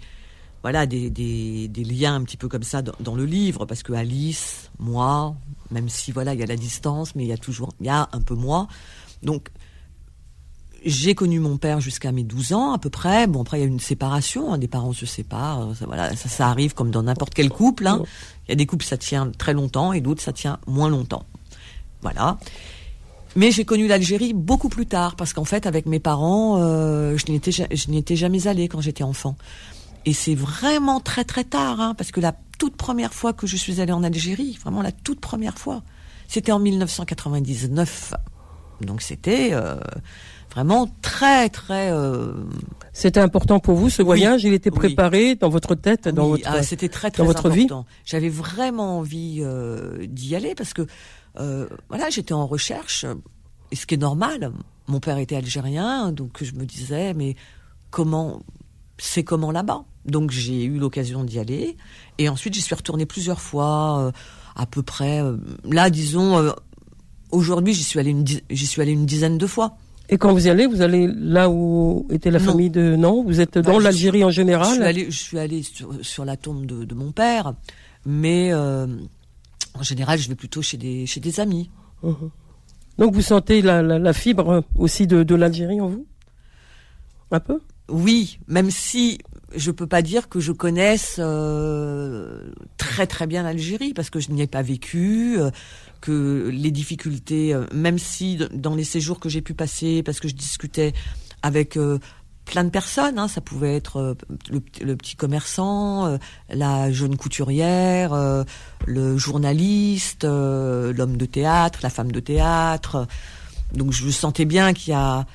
voilà, 0.61 0.85
des, 0.85 1.69
liens 1.75 2.15
un 2.15 2.23
petit 2.23 2.37
peu 2.37 2.47
comme 2.47 2.63
ça 2.63 2.81
dans, 2.81 3.15
le 3.15 3.25
livre, 3.25 3.65
parce 3.65 3.83
que 3.83 3.93
Alice, 3.93 4.69
moi, 4.77 5.35
même 5.71 5.89
si 5.89 6.11
voilà, 6.11 6.33
il 6.33 6.39
y 6.39 6.43
a 6.43 6.45
la 6.45 6.57
distance, 6.57 7.15
mais 7.15 7.23
il 7.23 7.29
y 7.29 7.33
a 7.33 7.37
toujours, 7.37 7.69
il 7.79 7.85
y 7.85 7.89
a 7.89 8.09
un 8.11 8.21
peu 8.21 8.35
moi. 8.35 8.67
Donc, 9.23 9.49
j'ai 10.85 11.15
connu 11.15 11.39
mon 11.39 11.57
père 11.57 11.81
jusqu'à 11.81 12.11
mes 12.11 12.23
12 12.23 12.53
ans 12.53 12.73
à 12.73 12.77
peu 12.77 12.89
près. 12.89 13.27
Bon 13.27 13.41
après 13.41 13.57
il 13.57 13.61
y 13.61 13.63
a 13.65 13.67
une 13.67 13.81
séparation, 13.81 14.53
hein, 14.53 14.57
des 14.57 14.69
parents 14.69 14.93
se 14.93 15.05
séparent, 15.05 15.75
ça, 15.75 15.85
voilà, 15.85 16.15
ça, 16.15 16.47
arrive 16.47 16.73
comme 16.73 16.89
dans 16.89 17.03
n'importe 17.03 17.33
quel 17.33 17.49
couple. 17.49 17.85
Hein. 17.87 18.01
Il 18.47 18.51
y 18.51 18.53
a 18.53 18.55
des 18.55 18.65
couples 18.65 18.85
ça 18.85 18.95
tient 18.95 19.29
très 19.37 19.53
longtemps 19.53 19.91
et 19.91 19.99
d'autres 19.99 20.21
ça 20.21 20.31
tient 20.31 20.57
moins 20.67 20.89
longtemps. 20.89 21.25
Voilà. 22.01 22.37
Mais 23.35 23.51
j'ai 23.51 23.65
connu 23.65 23.87
l'Algérie 23.87 24.33
beaucoup 24.33 24.69
plus 24.69 24.85
tard 24.85 25.15
parce 25.15 25.33
qu'en 25.33 25.43
fait 25.43 25.65
avec 25.65 25.85
mes 25.85 25.99
parents, 25.99 26.57
euh, 26.59 27.17
je 27.17 27.25
je 27.25 27.91
n'étais 27.91 28.15
jamais 28.15 28.47
allée 28.47 28.67
quand 28.69 28.81
j'étais 28.81 29.03
enfant. 29.03 29.35
Et 30.05 30.13
c'est 30.13 30.35
vraiment 30.35 30.99
très 30.99 31.23
très 31.23 31.43
tard 31.43 31.79
hein, 31.81 31.93
parce 31.95 32.11
que 32.11 32.19
la 32.19 32.33
toute 32.57 32.75
première 32.75 33.13
fois 33.13 33.33
que 33.33 33.47
je 33.47 33.55
suis 33.55 33.81
allée 33.81 33.93
en 33.93 34.03
Algérie, 34.03 34.57
vraiment 34.61 34.81
la 34.81 34.91
toute 34.91 35.19
première 35.19 35.57
fois, 35.57 35.83
c'était 36.27 36.51
en 36.51 36.59
1999. 36.59 38.13
Donc 38.81 39.01
c'était 39.01 39.49
euh, 39.53 39.75
vraiment 40.51 40.89
très 41.01 41.49
très. 41.49 41.91
Euh... 41.91 42.33
C'était 42.93 43.19
important 43.19 43.59
pour 43.59 43.75
vous 43.75 43.89
ce 43.89 44.01
voyage? 44.01 44.43
Il 44.43 44.53
était 44.53 44.71
préparé 44.71 45.35
dans 45.35 45.49
votre 45.49 45.75
tête, 45.75 46.07
dans 46.07 46.27
votre. 46.29 46.43
Ah, 46.45 46.63
c'était 46.63 46.89
très 46.89 47.11
très 47.11 47.23
dans 47.23 47.27
votre 47.27 47.49
important. 47.49 47.85
J'avais 48.05 48.29
vraiment 48.29 48.99
envie 48.99 49.39
euh, 49.41 50.05
d'y 50.07 50.35
aller 50.35 50.55
parce 50.55 50.73
que 50.73 50.85
voilà, 51.89 52.09
j'étais 52.09 52.33
en 52.33 52.45
recherche, 52.45 53.05
et 53.71 53.75
ce 53.75 53.85
qui 53.85 53.95
est 53.95 53.99
normal. 53.99 54.51
Mon 54.87 54.99
père 54.99 55.19
était 55.19 55.35
algérien, 55.35 56.11
donc 56.11 56.43
je 56.43 56.53
me 56.53 56.65
disais 56.65 57.13
mais 57.13 57.35
comment 57.91 58.41
c'est 58.99 59.23
comment 59.23 59.51
là-bas. 59.51 59.83
Donc 60.05 60.31
j'ai 60.31 60.63
eu 60.63 60.77
l'occasion 60.77 61.23
d'y 61.23 61.39
aller 61.39 61.77
et 62.17 62.29
ensuite 62.29 62.53
j'y 62.53 62.61
suis 62.61 62.75
retournée 62.75 63.05
plusieurs 63.05 63.41
fois, 63.41 63.99
euh, 63.99 64.11
à 64.55 64.65
peu 64.65 64.83
près. 64.83 65.21
Euh, 65.21 65.37
là, 65.63 65.89
disons, 65.89 66.37
euh, 66.37 66.51
aujourd'hui 67.31 67.73
j'y 67.73 67.83
suis 67.83 67.99
allée 67.99 68.11
une 68.11 68.25
j'y 68.25 68.67
suis 68.67 68.81
allée 68.81 68.91
une 68.91 69.05
dizaine 69.05 69.37
de 69.37 69.47
fois. 69.47 69.77
Et 70.11 70.17
quand 70.17 70.33
vous 70.33 70.47
y 70.47 70.49
allez, 70.49 70.65
vous 70.65 70.81
allez 70.81 71.07
là 71.07 71.51
où 71.51 72.07
était 72.09 72.31
la 72.31 72.39
famille 72.39 72.71
de 72.71 72.95
non 72.95 73.23
Vous 73.23 73.41
êtes 73.41 73.59
dans 73.59 73.77
l'Algérie 73.77 74.23
en 74.23 74.31
général 74.31 74.69
Je 74.69 74.73
suis 74.73 74.83
allée, 74.83 75.11
je 75.11 75.19
suis 75.19 75.39
allée 75.39 75.63
sur, 76.01 76.25
la 76.25 76.35
tombe 76.35 76.65
de, 76.65 76.83
de, 76.83 76.95
mon 76.95 77.11
père, 77.11 77.53
mais 78.07 78.51
en 78.51 79.83
général, 79.83 80.17
je 80.17 80.27
vais 80.27 80.33
plutôt 80.35 80.63
chez 80.63 80.77
des 80.77 81.05
chez 81.05 81.19
des 81.19 81.39
amis. 81.39 81.69
Donc 82.97 83.13
vous 83.13 83.21
sentez 83.21 83.61
la, 83.61 83.83
la, 83.83 83.99
la 83.99 84.13
fibre 84.13 84.63
aussi 84.75 85.05
de, 85.05 85.21
de 85.21 85.35
l'Algérie 85.35 85.79
en 85.79 85.89
vous? 85.89 86.07
Un 87.29 87.39
peu? 87.39 87.59
Oui, 87.89 88.39
même 88.47 88.71
si 88.71 89.19
je 89.55 89.71
peux 89.71 89.87
pas 89.87 90.01
dire 90.01 90.29
que 90.29 90.39
je 90.39 90.51
connaisse 90.51 91.15
euh, 91.19 92.51
très 92.77 93.07
très 93.07 93.27
bien 93.27 93.43
l'Algérie 93.43 93.93
parce 93.93 94.09
que 94.09 94.19
je 94.19 94.31
n'y 94.31 94.41
ai 94.41 94.47
pas 94.47 94.61
vécu, 94.61 95.39
euh, 95.39 95.49
que 96.01 96.49
les 96.53 96.71
difficultés, 96.71 97.53
euh, 97.53 97.65
même 97.73 97.97
si 97.97 98.39
dans 98.53 98.75
les 98.75 98.83
séjours 98.83 99.19
que 99.19 99.29
j'ai 99.29 99.41
pu 99.41 99.53
passer, 99.53 100.03
parce 100.03 100.19
que 100.19 100.27
je 100.27 100.35
discutais 100.35 100.93
avec 101.41 101.79
plein 102.45 102.63
de 102.63 102.69
personnes, 102.69 103.17
hein, 103.17 103.27
ça 103.27 103.39
pouvait 103.41 103.75
être 103.75 104.17
le, 104.49 104.61
le, 104.81 104.95
petit 104.97 105.15
commerçant, 105.15 106.17
la 106.49 106.91
jeune 106.91 107.15
couturière, 107.15 108.13
le 108.85 109.17
journaliste, 109.17 110.25
l'homme 110.25 111.15
de 111.15 111.25
théâtre, 111.25 111.79
la 111.81 111.89
femme 111.89 112.11
de 112.11 112.19
théâtre. 112.19 113.07
Donc 113.73 113.93
je 113.93 114.09
sentais 114.09 114.45
bien 114.45 114.73
qu'il 114.73 114.91
y 114.91 114.95
a 114.95 115.25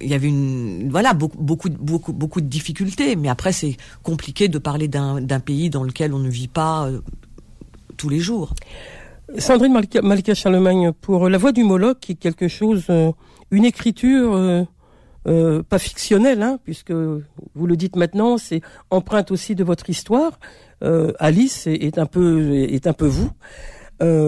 il 0.00 0.08
y 0.08 0.14
avait 0.14 0.28
une 0.28 0.88
voilà 0.90 1.14
beaucoup 1.14 1.38
beaucoup 1.38 1.68
beaucoup 1.68 2.12
beaucoup 2.12 2.40
de 2.40 2.46
difficultés 2.46 3.16
mais 3.16 3.28
après 3.28 3.52
c'est 3.52 3.76
compliqué 4.02 4.48
de 4.48 4.58
parler 4.58 4.88
d'un 4.88 5.40
pays 5.40 5.70
dans 5.70 5.84
lequel 5.84 6.14
on 6.14 6.18
ne 6.18 6.30
vit 6.30 6.48
pas 6.48 6.86
euh, 6.86 7.00
tous 7.96 8.08
les 8.08 8.20
jours. 8.20 8.54
Sandrine 9.38 9.72
Malika, 9.72 10.02
Malika, 10.02 10.34
Charlemagne 10.34 10.92
pour 10.92 11.28
La 11.28 11.38
Voix 11.38 11.52
du 11.52 11.62
Moloch 11.62 12.00
qui 12.00 12.12
est 12.12 12.16
quelque 12.16 12.48
chose 12.48 12.84
euh, 12.90 13.12
une 13.50 13.64
écriture 13.64 14.34
euh, 14.34 14.64
euh, 15.28 15.62
pas 15.62 15.78
fictionnelle 15.78 16.42
hein, 16.42 16.58
puisque 16.64 16.92
vous 16.92 17.66
le 17.66 17.76
dites 17.76 17.94
maintenant 17.94 18.38
c'est 18.38 18.62
empreinte 18.90 19.30
aussi 19.30 19.54
de 19.54 19.64
votre 19.64 19.88
histoire. 19.90 20.38
Alice 21.18 21.66
est, 21.66 21.98
un 21.98 22.06
peu 22.06 22.54
est 22.54 22.86
un 22.86 22.94
peu 22.94 23.06
vous. 23.06 23.30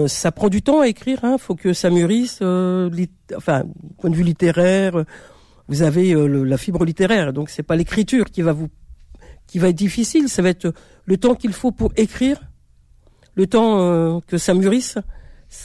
ça 0.07 0.31
prend 0.31 0.49
du 0.49 0.61
temps 0.61 0.81
à 0.81 0.87
écrire, 0.87 1.25
hein, 1.25 1.37
faut 1.39 1.55
que 1.55 1.73
ça 1.73 1.89
mûrisse, 1.89 2.43
enfin, 3.35 3.63
point 3.97 4.11
de 4.11 4.15
vue 4.15 4.21
littéraire, 4.23 5.03
vous 5.67 5.81
avez 5.81 6.13
euh, 6.13 6.43
la 6.43 6.57
fibre 6.57 6.85
littéraire, 6.85 7.33
donc 7.33 7.49
c'est 7.49 7.63
pas 7.63 7.75
l'écriture 7.75 8.25
qui 8.25 8.41
va 8.41 8.53
vous 8.53 8.69
qui 9.47 9.59
va 9.59 9.69
être 9.69 9.75
difficile, 9.75 10.29
ça 10.29 10.41
va 10.41 10.49
être 10.49 10.73
le 11.05 11.17
temps 11.17 11.35
qu'il 11.35 11.53
faut 11.53 11.71
pour 11.71 11.91
écrire, 11.97 12.41
le 13.35 13.45
temps 13.45 13.79
euh, 13.79 14.19
que 14.25 14.37
ça 14.37 14.53
mûrisse. 14.53 14.97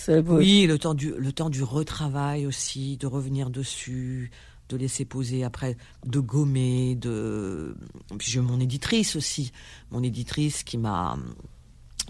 Oui, 0.09 0.67
le 0.67 0.79
temps 0.79 0.95
du 0.95 1.15
le 1.17 1.33
temps 1.33 1.49
du 1.49 1.63
retravail 1.63 2.47
aussi, 2.47 2.99
de 2.99 3.07
revenir 3.07 3.51
dessus, 3.51 4.31
de 4.69 4.77
laisser 4.77 5.05
poser 5.05 5.45
après, 5.45 5.77
de 6.05 6.21
gommer, 6.21 6.95
de 6.95 7.75
puis 8.19 8.31
j'ai 8.31 8.41
mon 8.41 8.61
éditrice 8.61 9.17
aussi, 9.17 9.53
mon 9.91 10.03
éditrice 10.03 10.63
qui 10.63 10.77
m'a 10.77 11.17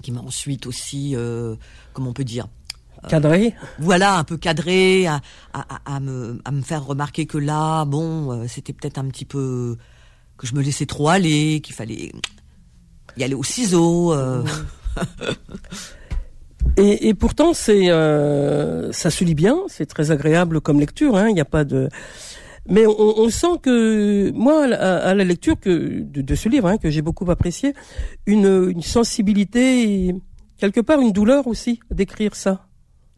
qui 0.03 0.13
m'a 0.13 0.21
ensuite 0.21 0.67
aussi, 0.67 1.15
euh, 1.15 1.57
comment 1.93 2.11
on 2.11 2.15
peut 2.15 2.25
dire, 2.25 2.49
Cadré? 3.09 3.55
Voilà, 3.79 4.17
un 4.17 4.25
peu 4.25 4.37
cadré, 4.37 5.07
à, 5.07 6.01
me, 6.01 6.41
faire 6.63 6.85
remarquer 6.85 7.27
que 7.27 7.39
là, 7.39 7.85
bon, 7.85 8.33
euh, 8.33 8.45
c'était 8.49 8.73
peut-être 8.73 8.99
un 8.99 9.07
petit 9.09 9.25
peu 9.25 9.77
que 10.37 10.47
je 10.47 10.55
me 10.55 10.63
laissais 10.63 10.87
trop 10.87 11.09
aller, 11.09 11.61
qu'il 11.61 11.75
fallait 11.75 12.13
y 13.17 13.25
aller 13.25 13.35
au 13.35 13.45
ciseau. 13.45 14.13
Euh. 14.13 14.45
et, 16.77 17.15
pourtant, 17.15 17.53
c'est 17.55 17.91
euh, 17.91 18.93
ça 18.93 19.11
se 19.11 19.25
lit 19.25 19.35
bien, 19.35 19.59
c'est 19.69 19.87
très 19.87 20.11
agréable 20.11 20.61
comme 20.61 20.81
lecture. 20.81 21.17
Hein, 21.17 21.29
il 21.29 21.35
n'y 21.35 21.41
a 21.41 21.47
pas 21.47 21.65
de 21.65 21.89
mais 22.71 22.85
on, 22.87 23.31
sent 23.31 23.59
que 23.63 24.31
moi 24.33 24.65
à, 24.65 25.15
la 25.15 25.25
lecture 25.25 25.59
que 25.59 26.03
de, 26.03 26.35
ce 26.35 26.51
livre 26.51 26.69
hein, 26.69 26.77
que 26.77 26.91
j'ai 26.91 27.01
beaucoup 27.01 27.31
apprécié 27.31 27.73
une, 28.27 28.69
une 28.69 28.83
sensibilité 28.83 30.15
quelque 30.59 30.83
part 30.83 31.01
une 31.01 31.13
douleur 31.13 31.47
aussi 31.47 31.81
d'écrire 31.91 32.37
ça 32.37 32.68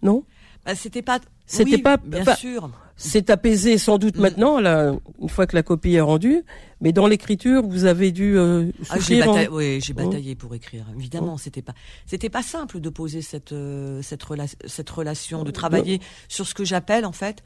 non 0.02 0.24
bah, 0.64 0.74
C'était 0.74 1.02
pas. 1.02 1.20
C'était 1.46 1.78
pas. 1.78 1.96
Bien 1.96 2.34
sûr. 2.34 2.70
C'est 2.96 3.30
apaisé 3.30 3.78
sans 3.78 3.96
doute 3.96 4.16
mm. 4.16 4.20
maintenant, 4.20 4.60
là, 4.60 4.92
une 5.20 5.28
fois 5.30 5.46
que 5.46 5.56
la 5.56 5.62
copie 5.62 5.94
est 5.94 6.00
rendue. 6.00 6.44
Mais 6.82 6.92
dans 6.92 7.06
l'écriture, 7.06 7.66
vous 7.66 7.86
avez 7.86 8.12
dû 8.12 8.38
euh, 8.38 8.70
ah, 8.90 8.98
j'ai 8.98 9.20
bataillé, 9.20 9.48
oui, 9.48 9.80
j'ai 9.80 9.92
bataillé 9.92 10.34
pour 10.34 10.54
écrire. 10.54 10.84
Évidemment, 10.96 11.36
c'était 11.38 11.62
pas, 11.62 11.74
c'était 12.06 12.28
pas 12.28 12.42
simple 12.42 12.80
de 12.80 12.90
poser 12.90 13.22
cette 13.22 13.52
euh, 13.52 14.02
cette, 14.02 14.24
cette 14.66 14.90
relation, 14.90 15.44
de 15.44 15.50
travailler 15.50 16.00
sur 16.28 16.46
ce 16.46 16.54
que 16.54 16.64
j'appelle 16.64 17.06
en 17.06 17.12
fait. 17.12 17.42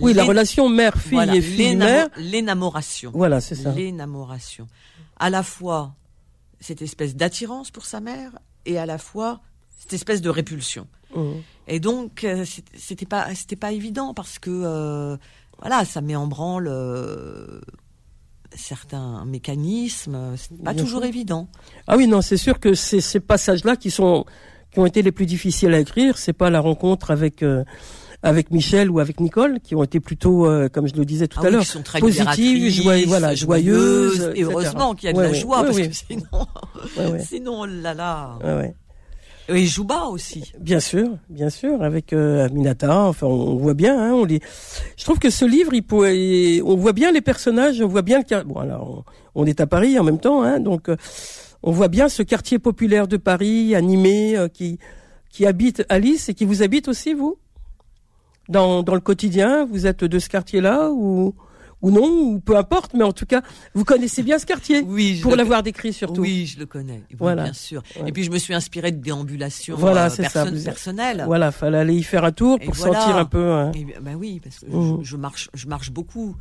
Oui, 0.00 0.14
la 0.14 0.24
relation 0.24 0.68
mère-fille 0.68 1.36
et 1.36 1.40
fille-mère. 1.40 2.08
L'énamoration. 2.16 3.10
Voilà, 3.14 3.40
c'est 3.40 3.56
ça. 3.56 3.72
L'énamoration. 3.72 4.68
À 5.18 5.28
la 5.28 5.42
fois 5.42 5.94
cette 6.60 6.82
espèce 6.82 7.14
d'attirance 7.14 7.70
pour 7.70 7.84
sa 7.84 8.00
mère 8.00 8.38
et 8.66 8.78
à 8.78 8.86
la 8.86 8.98
fois 8.98 9.40
cette 9.76 9.92
espèce 9.92 10.20
de 10.20 10.30
répulsion. 10.30 10.86
Mmh. 11.14 11.30
Et 11.66 11.80
donc 11.80 12.24
euh, 12.24 12.44
c'était 12.74 13.06
pas 13.06 13.34
c'était 13.34 13.56
pas 13.56 13.72
évident 13.72 14.14
parce 14.14 14.38
que 14.38 14.50
euh, 14.50 15.16
voilà 15.58 15.84
ça 15.84 16.00
met 16.00 16.16
en 16.16 16.26
branle 16.26 16.68
euh, 16.68 17.60
certains 18.54 19.24
mécanismes. 19.24 20.34
C'est 20.36 20.62
pas 20.62 20.74
toujours 20.74 21.04
évident. 21.04 21.48
Ah 21.86 21.96
oui 21.96 22.06
non 22.06 22.20
c'est 22.22 22.36
sûr 22.36 22.60
que 22.60 22.74
c'est 22.74 23.00
ces 23.00 23.20
passages 23.20 23.64
là 23.64 23.76
qui 23.76 23.90
sont 23.90 24.24
qui 24.72 24.80
ont 24.80 24.86
été 24.86 25.02
les 25.02 25.12
plus 25.12 25.26
difficiles 25.26 25.72
à 25.74 25.80
écrire. 25.80 26.18
C'est 26.18 26.32
pas 26.32 26.50
la 26.50 26.60
rencontre 26.60 27.10
avec 27.10 27.42
avec 28.22 28.50
Michel 28.50 28.90
ou 28.90 28.98
avec 28.98 29.20
Nicole, 29.20 29.60
qui 29.60 29.74
ont 29.74 29.84
été 29.84 30.00
plutôt, 30.00 30.46
euh, 30.46 30.68
comme 30.68 30.88
je 30.88 30.94
le 30.94 31.04
disais 31.04 31.28
tout 31.28 31.38
Ah 31.40 31.46
à 31.46 31.50
oui, 31.50 31.52
l'heure, 31.52 32.00
positives, 32.00 33.06
voilà, 33.06 33.34
joyeuses, 33.34 34.32
Et 34.34 34.42
heureusement 34.42 34.94
qu'il 34.94 35.06
y 35.06 35.10
a 35.10 35.12
de 35.12 35.18
Ouais, 35.18 35.28
la 35.28 35.32
joie, 35.32 35.60
ouais, 35.60 35.66
parce 35.66 35.76
ouais. 35.76 35.88
que 35.88 35.94
sinon, 35.94 37.18
sinon, 37.24 37.60
oh 37.60 37.66
là 37.66 37.94
là. 37.94 38.38
Et 39.50 39.64
Jouba 39.64 40.04
aussi. 40.04 40.52
Bien 40.60 40.78
sûr, 40.78 41.08
bien 41.30 41.48
sûr, 41.48 41.82
avec 41.82 42.12
euh, 42.12 42.44
Aminata. 42.44 43.04
Enfin, 43.04 43.26
on 43.26 43.56
voit 43.56 43.72
bien. 43.72 43.98
Hein, 43.98 44.12
on 44.12 44.24
les... 44.26 44.40
Je 44.96 45.04
trouve 45.04 45.18
que 45.18 45.30
ce 45.30 45.46
livre, 45.46 45.72
il 45.72 45.82
pourrait... 45.82 46.60
on 46.62 46.76
voit 46.76 46.92
bien 46.92 47.10
les 47.12 47.22
personnages, 47.22 47.80
on 47.80 47.88
voit 47.88 48.02
bien 48.02 48.20
le. 48.22 48.44
Bon, 48.44 48.56
alors, 48.56 49.04
on, 49.34 49.42
on 49.42 49.46
est 49.46 49.60
à 49.60 49.66
Paris 49.66 49.98
en 49.98 50.04
même 50.04 50.18
temps, 50.18 50.42
hein, 50.42 50.60
donc 50.60 50.90
euh, 50.90 50.96
on 51.62 51.70
voit 51.72 51.88
bien 51.88 52.08
ce 52.10 52.22
quartier 52.22 52.58
populaire 52.58 53.08
de 53.08 53.16
Paris, 53.16 53.74
animé, 53.74 54.36
euh, 54.36 54.48
qui 54.48 54.78
qui 55.30 55.46
habite 55.46 55.84
Alice 55.88 56.28
et 56.28 56.34
qui 56.34 56.44
vous 56.44 56.62
habite 56.62 56.88
aussi 56.88 57.14
vous? 57.14 57.38
Dans 58.48 58.82
dans 58.82 58.94
le 58.94 59.00
quotidien. 59.00 59.64
Vous 59.64 59.86
êtes 59.86 60.04
de 60.04 60.18
ce 60.18 60.28
quartier-là 60.28 60.90
ou 60.90 61.34
ou 61.80 61.90
non 61.90 62.06
ou 62.08 62.40
peu 62.40 62.56
importe, 62.56 62.94
mais 62.94 63.04
en 63.04 63.12
tout 63.12 63.26
cas, 63.26 63.42
vous 63.74 63.84
connaissez 63.84 64.22
bien 64.22 64.38
ce 64.38 64.46
quartier 64.46 64.80
Oui, 64.82 65.16
je 65.16 65.22
pour 65.22 65.36
l'avoir 65.36 65.62
décrit 65.62 65.92
surtout. 65.92 66.22
Oui, 66.22 66.46
je 66.46 66.58
le 66.58 66.66
connais. 66.66 67.02
Oui, 67.10 67.16
Voilà. 67.18 67.44
bien 67.44 67.52
sûr. 67.52 67.82
Et 68.06 68.12
puis 68.12 68.24
je 68.24 68.30
me 68.30 68.38
suis 68.38 68.54
inspirée 68.54 68.92
de 68.92 69.00
déambulations 69.00 69.76
Voilà, 69.76 70.06
euh, 70.06 70.10
ça, 70.10 70.44
personnelles. 70.64 71.22
Voilà, 71.26 71.52
fallait 71.52 71.78
aller 71.78 71.94
y 71.94 72.02
faire 72.02 72.24
un 72.24 72.32
tour 72.32 72.58
pour 72.58 72.74
voilà. 72.74 73.00
sentir 73.00 73.16
un 73.16 73.24
peu. 73.24 73.52
hein. 73.52 73.72
Et, 73.74 73.86
bah 74.00 74.12
oui, 74.16 74.40
parce 74.42 74.58
que 74.60 74.66
je, 74.70 75.04
je 75.04 75.16
marche, 75.16 75.50
je 75.54 75.66
marche 75.68 75.90
beaucoup. 75.90 76.36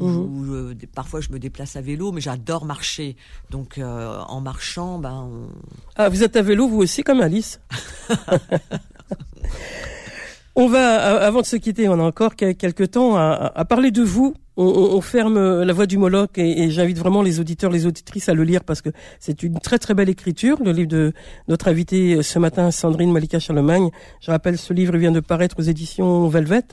Ou, 0.00 0.44
euh, 0.54 0.76
parfois 0.94 1.20
je 1.20 1.28
me 1.30 1.40
déplace 1.40 1.74
à 1.74 1.80
vélo, 1.80 2.12
mais 2.12 2.20
j'adore 2.20 2.64
marcher. 2.64 3.16
Donc 3.50 3.78
euh, 3.78 4.16
en 4.28 4.40
marchant, 4.40 5.00
ben 5.00 5.28
on- 5.28 5.48
Ah, 5.96 6.08
vous 6.08 6.22
êtes 6.22 6.36
à 6.36 6.42
vélo, 6.42 6.68
vous 6.68 6.78
aussi, 6.78 7.02
comme 7.02 7.20
Alice. 7.20 7.58
on 10.54 10.68
va, 10.68 11.22
avant 11.24 11.40
de 11.40 11.46
se 11.46 11.56
quitter, 11.56 11.88
on 11.88 11.94
a 12.00 12.04
encore 12.04 12.36
quel- 12.36 12.56
quelques 12.56 12.92
temps 12.92 13.16
à, 13.16 13.52
à 13.54 13.64
parler 13.64 13.90
de 13.90 14.02
vous. 14.02 14.34
On, 14.60 14.64
on- 14.66 14.96
on 14.96 15.00
ferme 15.00 15.62
la 15.62 15.72
voie 15.72 15.86
du 15.86 15.98
Moloch 15.98 16.36
et, 16.36 16.62
et 16.64 16.70
j'invite 16.70 16.98
vraiment 16.98 17.22
les 17.22 17.38
auditeurs, 17.38 17.70
les 17.70 17.86
auditrices 17.86 18.28
à 18.28 18.34
le 18.34 18.42
lire 18.42 18.64
parce 18.64 18.82
que 18.82 18.90
c'est 19.20 19.42
une 19.44 19.58
très 19.60 19.78
très 19.78 19.94
belle 19.94 20.08
écriture. 20.08 20.58
Le 20.62 20.72
livre 20.72 20.88
de 20.88 21.12
notre 21.46 21.68
invitée 21.68 22.16
euh, 22.16 22.22
ce 22.22 22.38
matin, 22.38 22.70
Sandrine 22.70 23.12
Malika 23.12 23.38
Charlemagne. 23.38 23.90
Je 24.20 24.30
rappelle, 24.32 24.58
ce 24.58 24.72
livre 24.72 24.96
vient 24.96 25.12
de 25.12 25.20
paraître 25.20 25.56
aux 25.60 25.62
éditions 25.62 26.26
Velvet. 26.28 26.64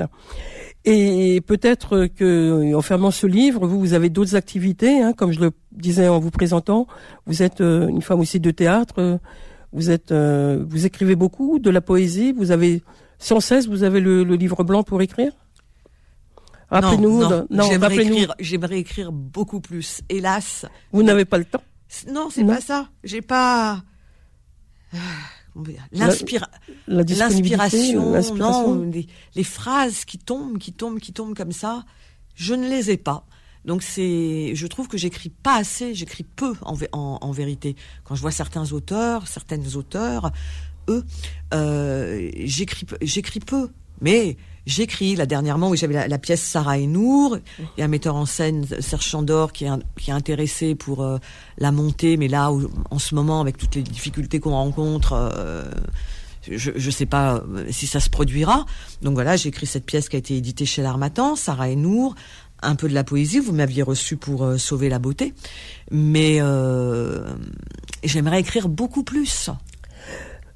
Et 0.83 1.41
peut-être 1.41 2.07
que, 2.07 2.73
en 2.75 2.81
fermant 2.81 3.11
ce 3.11 3.25
livre, 3.27 3.65
vous, 3.67 3.79
vous 3.79 3.93
avez 3.93 4.09
d'autres 4.09 4.35
activités, 4.35 5.01
hein, 5.01 5.13
comme 5.13 5.31
je 5.31 5.39
le 5.39 5.51
disais 5.71 6.07
en 6.07 6.19
vous 6.19 6.31
présentant. 6.31 6.87
Vous 7.25 7.41
êtes 7.43 7.61
euh, 7.61 7.87
une 7.87 8.01
femme 8.01 8.19
aussi 8.19 8.39
de 8.39 8.51
théâtre. 8.51 8.95
euh, 8.99 9.17
Vous 9.73 9.89
êtes, 9.89 10.11
euh, 10.11 10.63
vous 10.67 10.85
écrivez 10.85 11.15
beaucoup 11.15 11.59
de 11.59 11.69
la 11.69 11.81
poésie. 11.81 12.33
Vous 12.33 12.51
avez 12.51 12.81
sans 13.19 13.39
cesse, 13.39 13.67
vous 13.67 13.83
avez 13.83 13.99
le, 13.99 14.23
le 14.23 14.35
livre 14.35 14.63
blanc 14.63 14.83
pour 14.83 15.01
écrire? 15.01 15.31
Rappelez-nous. 16.69 17.19
non, 17.21 17.29
de- 17.29 17.47
non, 17.49 17.63
j'aimerais 17.69 17.95
écrire, 18.15 18.35
j'aimerais 18.39 18.79
écrire 18.79 19.11
beaucoup 19.11 19.59
plus. 19.61 20.01
Hélas, 20.09 20.65
Vous 20.91 21.03
n'avez 21.03 21.25
pas 21.25 21.37
le 21.37 21.45
temps. 21.45 21.63
Non, 22.09 22.29
c'est 22.31 22.43
pas 22.55 22.61
ça. 22.61 22.89
J'ai 23.03 23.21
pas 23.21 23.83
disponibilité, 27.03 27.57
l'inspiration, 27.97 28.35
non, 28.35 28.89
les, 28.91 29.07
les 29.35 29.43
phrases 29.43 30.03
qui 30.05 30.17
tombent, 30.17 30.57
qui 30.57 30.73
tombent, 30.73 30.99
qui 30.99 31.13
tombent 31.13 31.35
comme 31.35 31.51
ça, 31.53 31.85
je 32.35 32.53
ne 32.53 32.67
les 32.67 32.91
ai 32.91 32.97
pas. 32.97 33.25
Donc 33.63 33.81
c'est, 33.81 34.51
je 34.53 34.67
trouve 34.67 34.87
que 34.87 34.97
j'écris 34.97 35.29
pas 35.29 35.55
assez, 35.57 35.93
j'écris 35.95 36.23
peu 36.23 36.53
en, 36.61 36.75
vé- 36.75 36.89
en, 36.91 37.17
en 37.21 37.31
vérité. 37.31 37.75
Quand 38.03 38.15
je 38.15 38.21
vois 38.21 38.31
certains 38.31 38.71
auteurs, 38.73 39.27
certaines 39.27 39.75
auteurs, 39.75 40.31
eux, 40.89 41.03
euh, 41.53 42.29
j'écris, 42.43 42.85
j'écris 43.01 43.39
peu, 43.39 43.69
mais 44.01 44.37
j'écris. 44.65 45.15
Là 45.15 45.25
dernièrement, 45.25 45.69
oui, 45.69 45.77
j'avais 45.77 45.93
la, 45.93 46.07
la 46.07 46.17
pièce 46.17 46.41
Sarah 46.41 46.77
et 46.77 46.87
Nour. 46.87 47.37
Il 47.59 47.79
y 47.79 47.81
a 47.81 47.85
un 47.85 47.89
metteur 47.89 48.15
en 48.15 48.25
scène, 48.25 48.65
Serge 48.79 49.05
Chandor, 49.05 49.51
qui 49.53 49.65
est, 49.65 49.69
un- 49.69 49.79
qui 49.99 50.09
est 50.09 50.13
intéressé 50.13 50.75
pour 50.75 51.03
euh, 51.03 51.17
la 51.57 51.71
montée, 51.71 52.17
mais 52.17 52.27
là, 52.27 52.51
où- 52.51 52.69
en 52.91 52.99
ce 52.99 53.15
moment, 53.15 53.41
avec 53.41 53.57
toutes 53.57 53.75
les 53.75 53.83
difficultés 53.83 54.39
qu'on 54.39 54.51
rencontre. 54.51 55.13
euh, 55.13 55.63
je 56.47 56.69
ne 56.71 56.91
sais 56.91 57.07
pas 57.07 57.37
euh, 57.37 57.65
si 57.71 57.87
ça 57.87 57.99
se 57.99 58.09
produira. 58.11 58.65
Donc 59.01 59.15
voilà, 59.15 59.35
j'ai 59.35 59.49
écrit 59.49 59.65
cette 59.65 59.85
pièce 59.85 60.09
qui 60.09 60.15
a 60.15 60.19
été 60.19 60.35
éditée 60.37 60.65
chez 60.67 60.83
l'Armatan, 60.83 61.35
Sarah 61.35 61.69
et 61.69 61.75
Nour, 61.75 62.13
un 62.61 62.75
peu 62.75 62.87
de 62.87 62.93
la 62.93 63.03
poésie. 63.03 63.39
Vous 63.39 63.51
m'aviez 63.51 63.81
reçu 63.81 64.15
pour 64.15 64.43
euh, 64.43 64.57
sauver 64.59 64.87
la 64.89 64.99
beauté, 64.99 65.33
mais 65.89 66.37
euh, 66.41 67.27
j'aimerais 68.03 68.39
écrire 68.41 68.69
beaucoup 68.69 69.03
plus. 69.03 69.49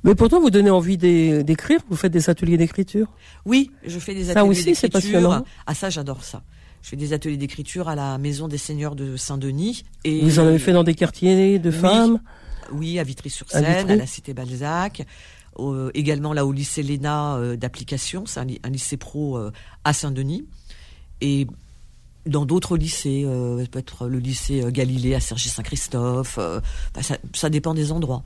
Mais 0.03 0.15
pourtant, 0.15 0.39
vous 0.39 0.49
donnez 0.49 0.69
envie 0.69 0.97
d'é- 0.97 1.43
d'écrire. 1.43 1.79
Vous 1.89 1.95
faites 1.97 2.12
des 2.13 2.29
ateliers 2.29 2.57
d'écriture. 2.57 3.07
Oui, 3.45 3.71
je 3.85 3.99
fais 3.99 4.13
des 4.15 4.25
Ça 4.25 4.31
ateliers 4.31 4.49
aussi, 4.49 4.75
c'est 4.75 4.88
d'écriture. 4.88 5.19
passionnant. 5.21 5.45
Ah 5.67 5.73
ça, 5.75 5.89
j'adore 5.89 6.23
ça. 6.23 6.41
Je 6.81 6.89
fais 6.89 6.95
des 6.95 7.12
ateliers 7.12 7.35
d'écriture 7.38 7.89
à 7.89 7.95
la 7.95 8.17
Maison 8.17 8.47
des 8.47 8.57
Seigneurs 8.57 8.95
de 8.95 9.17
Saint-Denis. 9.17 9.83
Et 10.05 10.21
Vous 10.21 10.39
en 10.39 10.45
avez 10.45 10.59
fait 10.59 10.71
dans 10.71 10.83
des 10.85 10.95
quartiers 10.95 11.59
de 11.59 11.69
Oui. 11.69 11.75
femmes? 11.75 12.19
Oui, 12.71 12.99
à 12.99 13.03
Vitry-sur-Seine, 13.03 13.89
À 13.89 13.95
la 13.95 14.05
Cité 14.05 14.33
Balzac. 14.33 15.05
également 15.93 16.31
là 16.31 16.45
au 16.45 16.53
lycée 16.53 16.83
Léna 16.83 17.35
euh, 17.35 17.57
d'application, 17.57 18.25
c'est 18.25 18.39
un, 18.39 18.69
lycée 18.69 18.95
pro 18.95 19.38
euh, 19.38 19.51
à 19.83 19.91
Saint-Denis. 19.91 20.45
Et 21.19 21.47
dans 22.25 22.45
d'autres 22.45 22.77
lycées, 22.77 23.23
euh, 23.25 23.65
peut-être 23.69 24.07
le 24.07 24.19
lycée 24.19 24.63
Galilée 24.69 25.15
à 25.15 25.19
Cergy-Saint-Christophe, 25.19 26.38
euh, 26.38 26.62
bah, 26.95 27.01
ça, 27.03 27.17
ça 27.33 27.49
dépend 27.49 27.73
des 27.73 27.91
endroits. 27.91 28.23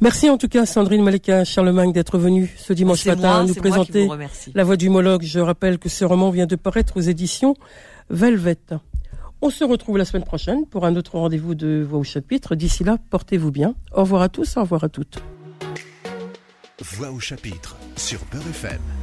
Merci 0.00 0.30
en 0.30 0.38
tout 0.38 0.48
cas, 0.48 0.64
Sandrine 0.64 1.02
Malika 1.02 1.44
Charlemagne, 1.44 1.92
d'être 1.92 2.16
venue 2.16 2.50
ce 2.56 2.72
dimanche 2.72 3.04
matin 3.04 3.42
moi, 3.42 3.44
nous 3.44 3.54
présenter. 3.54 4.08
La 4.54 4.64
Voix 4.64 4.76
du 4.76 4.88
Mologue. 4.88 5.22
Je 5.22 5.40
rappelle 5.40 5.78
que 5.78 5.90
ce 5.90 6.06
roman 6.06 6.30
vient 6.30 6.46
de 6.46 6.56
paraître 6.56 6.96
aux 6.96 7.02
éditions 7.02 7.54
Velvet. 8.08 8.56
On 9.42 9.50
se 9.50 9.62
retrouve 9.62 9.98
la 9.98 10.06
semaine 10.06 10.24
prochaine 10.24 10.64
pour 10.66 10.86
un 10.86 10.96
autre 10.96 11.18
rendez-vous 11.18 11.54
de 11.54 11.86
Voix 11.86 11.98
au 11.98 12.04
chapitre. 12.04 12.54
D'ici 12.54 12.82
là, 12.82 12.96
portez-vous 13.10 13.50
bien. 13.50 13.74
Au 13.92 14.00
revoir 14.00 14.22
à 14.22 14.30
tous, 14.30 14.56
au 14.56 14.62
revoir 14.62 14.84
à 14.84 14.88
toutes. 14.88 15.18
Voix 16.82 17.10
au 17.10 17.20
chapitre 17.20 17.76
sur 17.96 18.20
Peur 18.20 18.42
FM. 18.48 18.99